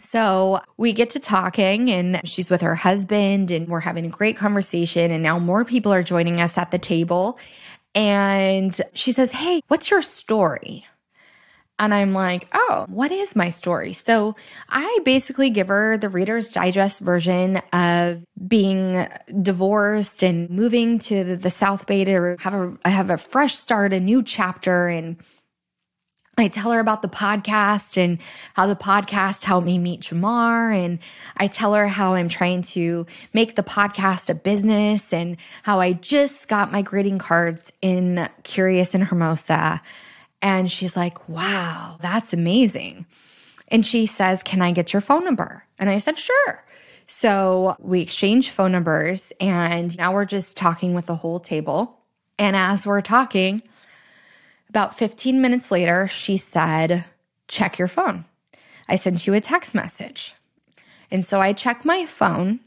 [0.00, 4.36] So we get to talking, and she's with her husband, and we're having a great
[4.36, 5.10] conversation.
[5.10, 7.38] And now more people are joining us at the table.
[7.94, 10.86] And she says, Hey, what's your story?
[11.80, 13.94] And I'm like, oh, what is my story?
[13.94, 14.36] So
[14.68, 19.08] I basically give her the Reader's Digest version of being
[19.40, 23.98] divorced and moving to the South Bay to have a have a fresh start, a
[23.98, 25.16] new chapter, and
[26.36, 28.18] I tell her about the podcast and
[28.54, 30.74] how the podcast helped me meet Jamar.
[30.74, 30.98] And
[31.36, 35.94] I tell her how I'm trying to make the podcast a business and how I
[35.94, 39.80] just got my greeting cards in Curious and Hermosa
[40.42, 43.06] and she's like, wow, that's amazing.
[43.70, 45.64] And she says, Can I get your phone number?
[45.78, 46.64] And I said, Sure.
[47.06, 51.98] So we exchanged phone numbers and now we're just talking with the whole table.
[52.38, 53.62] And as we're talking,
[54.68, 57.04] about 15 minutes later, she said,
[57.48, 58.24] Check your phone.
[58.88, 60.34] I sent you a text message.
[61.10, 62.60] And so I check my phone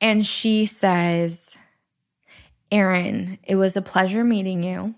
[0.00, 1.56] and she says,
[2.70, 4.94] Erin, it was a pleasure meeting you.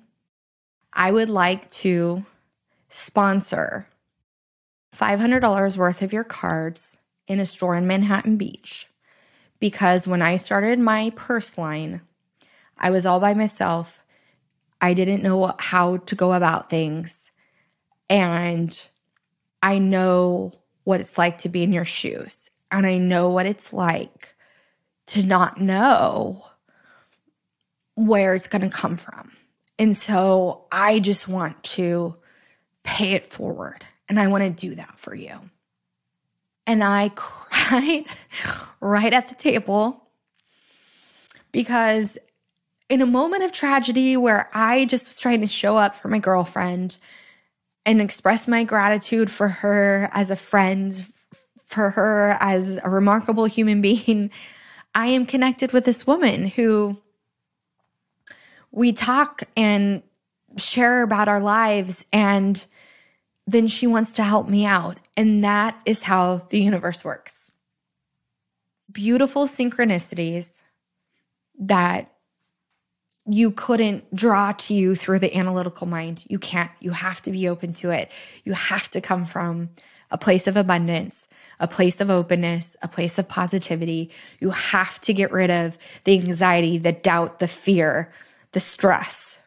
[0.98, 2.26] I would like to
[2.90, 3.86] sponsor
[4.96, 8.88] $500 worth of your cards in a store in Manhattan Beach
[9.60, 12.00] because when I started my purse line,
[12.76, 14.04] I was all by myself.
[14.80, 17.30] I didn't know how to go about things.
[18.10, 18.76] And
[19.62, 22.50] I know what it's like to be in your shoes.
[22.72, 24.34] And I know what it's like
[25.06, 26.44] to not know
[27.94, 29.30] where it's going to come from.
[29.78, 32.16] And so I just want to
[32.82, 33.84] pay it forward.
[34.08, 35.38] And I want to do that for you.
[36.66, 38.04] And I cried
[38.80, 40.08] right at the table
[41.52, 42.18] because
[42.88, 46.18] in a moment of tragedy where I just was trying to show up for my
[46.18, 46.98] girlfriend
[47.84, 51.06] and express my gratitude for her as a friend,
[51.66, 54.30] for her as a remarkable human being,
[54.94, 56.98] I am connected with this woman who
[58.70, 60.02] we talk and
[60.56, 62.64] share about our lives and
[63.46, 64.98] then she wants to help me out.
[65.16, 67.52] And that is how the universe works.
[68.92, 70.60] Beautiful synchronicities
[71.58, 72.12] that
[73.26, 76.24] you couldn't draw to you through the analytical mind.
[76.28, 76.70] You can't.
[76.80, 78.10] You have to be open to it.
[78.44, 79.70] You have to come from
[80.10, 81.28] a place of abundance,
[81.60, 84.10] a place of openness, a place of positivity.
[84.40, 88.10] You have to get rid of the anxiety, the doubt, the fear,
[88.52, 89.38] the stress.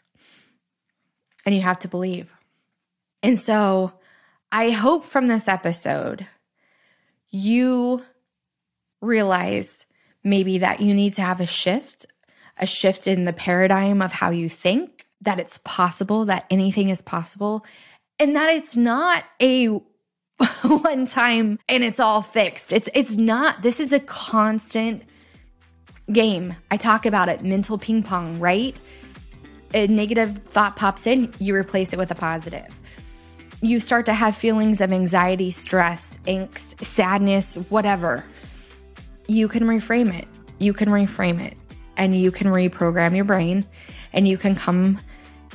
[1.45, 2.31] And you have to believe.
[3.23, 3.93] And so
[4.51, 6.27] I hope from this episode,
[7.29, 8.03] you
[9.01, 9.85] realize
[10.23, 12.05] maybe that you need to have a shift,
[12.57, 17.01] a shift in the paradigm of how you think, that it's possible, that anything is
[17.01, 17.65] possible,
[18.19, 19.67] and that it's not a
[20.63, 22.73] one time and it's all fixed.
[22.73, 23.61] It's it's not.
[23.61, 25.03] This is a constant
[26.13, 26.55] game.
[26.69, 28.79] I talk about it, mental ping pong, right?
[29.73, 32.67] a negative thought pops in, you replace it with a positive.
[33.61, 38.25] You start to have feelings of anxiety, stress, angst, sadness, whatever.
[39.27, 40.27] You can reframe it.
[40.57, 41.57] You can reframe it
[41.95, 43.65] and you can reprogram your brain
[44.13, 44.99] and you can come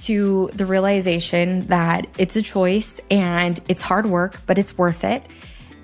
[0.03, 5.25] to the realization that it's a choice and it's hard work, but it's worth it.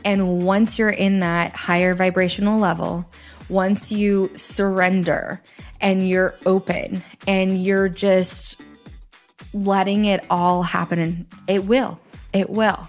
[0.05, 3.09] And once you're in that higher vibrational level,
[3.49, 5.43] once you surrender
[5.81, 8.61] and you're open and you're just
[9.55, 12.01] letting it all happen, and it will.
[12.33, 12.89] It will.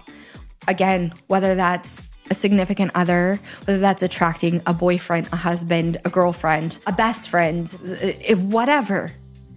[0.66, 6.78] Again, whether that's a significant other, whether that's attracting a boyfriend, a husband, a girlfriend,
[6.86, 7.68] a best friend,
[8.50, 9.10] whatever,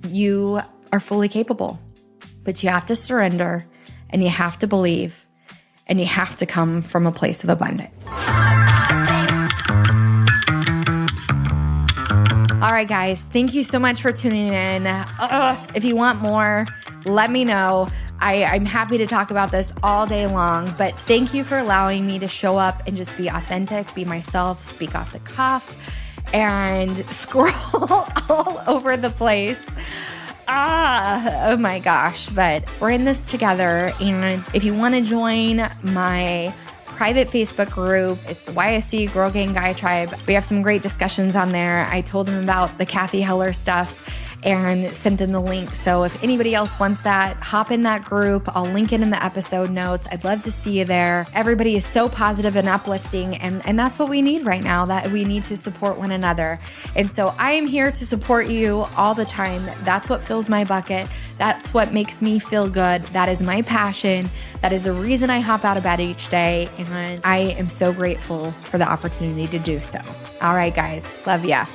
[0.09, 0.59] you
[0.91, 1.79] are fully capable.
[2.43, 3.65] But you have to surrender
[4.09, 5.25] and you have to believe
[5.85, 8.07] and you have to come from a place of abundance.
[12.59, 14.87] All right, guys, thank you so much for tuning in.
[15.75, 16.65] If you want more,
[17.05, 17.87] let me know.
[18.19, 22.07] I, I'm happy to talk about this all day long, but thank you for allowing
[22.07, 25.71] me to show up and just be authentic, be myself, speak off the cuff,
[26.33, 27.51] and scroll
[28.27, 29.61] all over the place.
[30.47, 32.27] Ah, oh my gosh.
[32.29, 33.93] But we're in this together.
[34.01, 36.51] And if you want to join my
[36.97, 38.17] private Facebook group.
[38.27, 40.19] It's the YSC Girl Gang Guy Tribe.
[40.27, 41.87] We have some great discussions on there.
[41.89, 44.03] I told them about the Cathy Heller stuff
[44.43, 45.73] and sent them the link.
[45.73, 48.55] So if anybody else wants that, hop in that group.
[48.55, 50.07] I'll link it in the episode notes.
[50.11, 51.27] I'd love to see you there.
[51.33, 55.11] Everybody is so positive and uplifting, and, and that's what we need right now, that
[55.11, 56.59] we need to support one another.
[56.95, 59.67] And so I am here to support you all the time.
[59.83, 61.07] That's what fills my bucket.
[61.37, 63.03] That's what makes me feel good.
[63.05, 64.29] That is my passion.
[64.61, 66.69] That is the reason I hop out of bed each day.
[66.77, 69.99] And I am so grateful for the opportunity to do so.
[70.41, 71.05] All right, guys.
[71.25, 71.65] Love ya.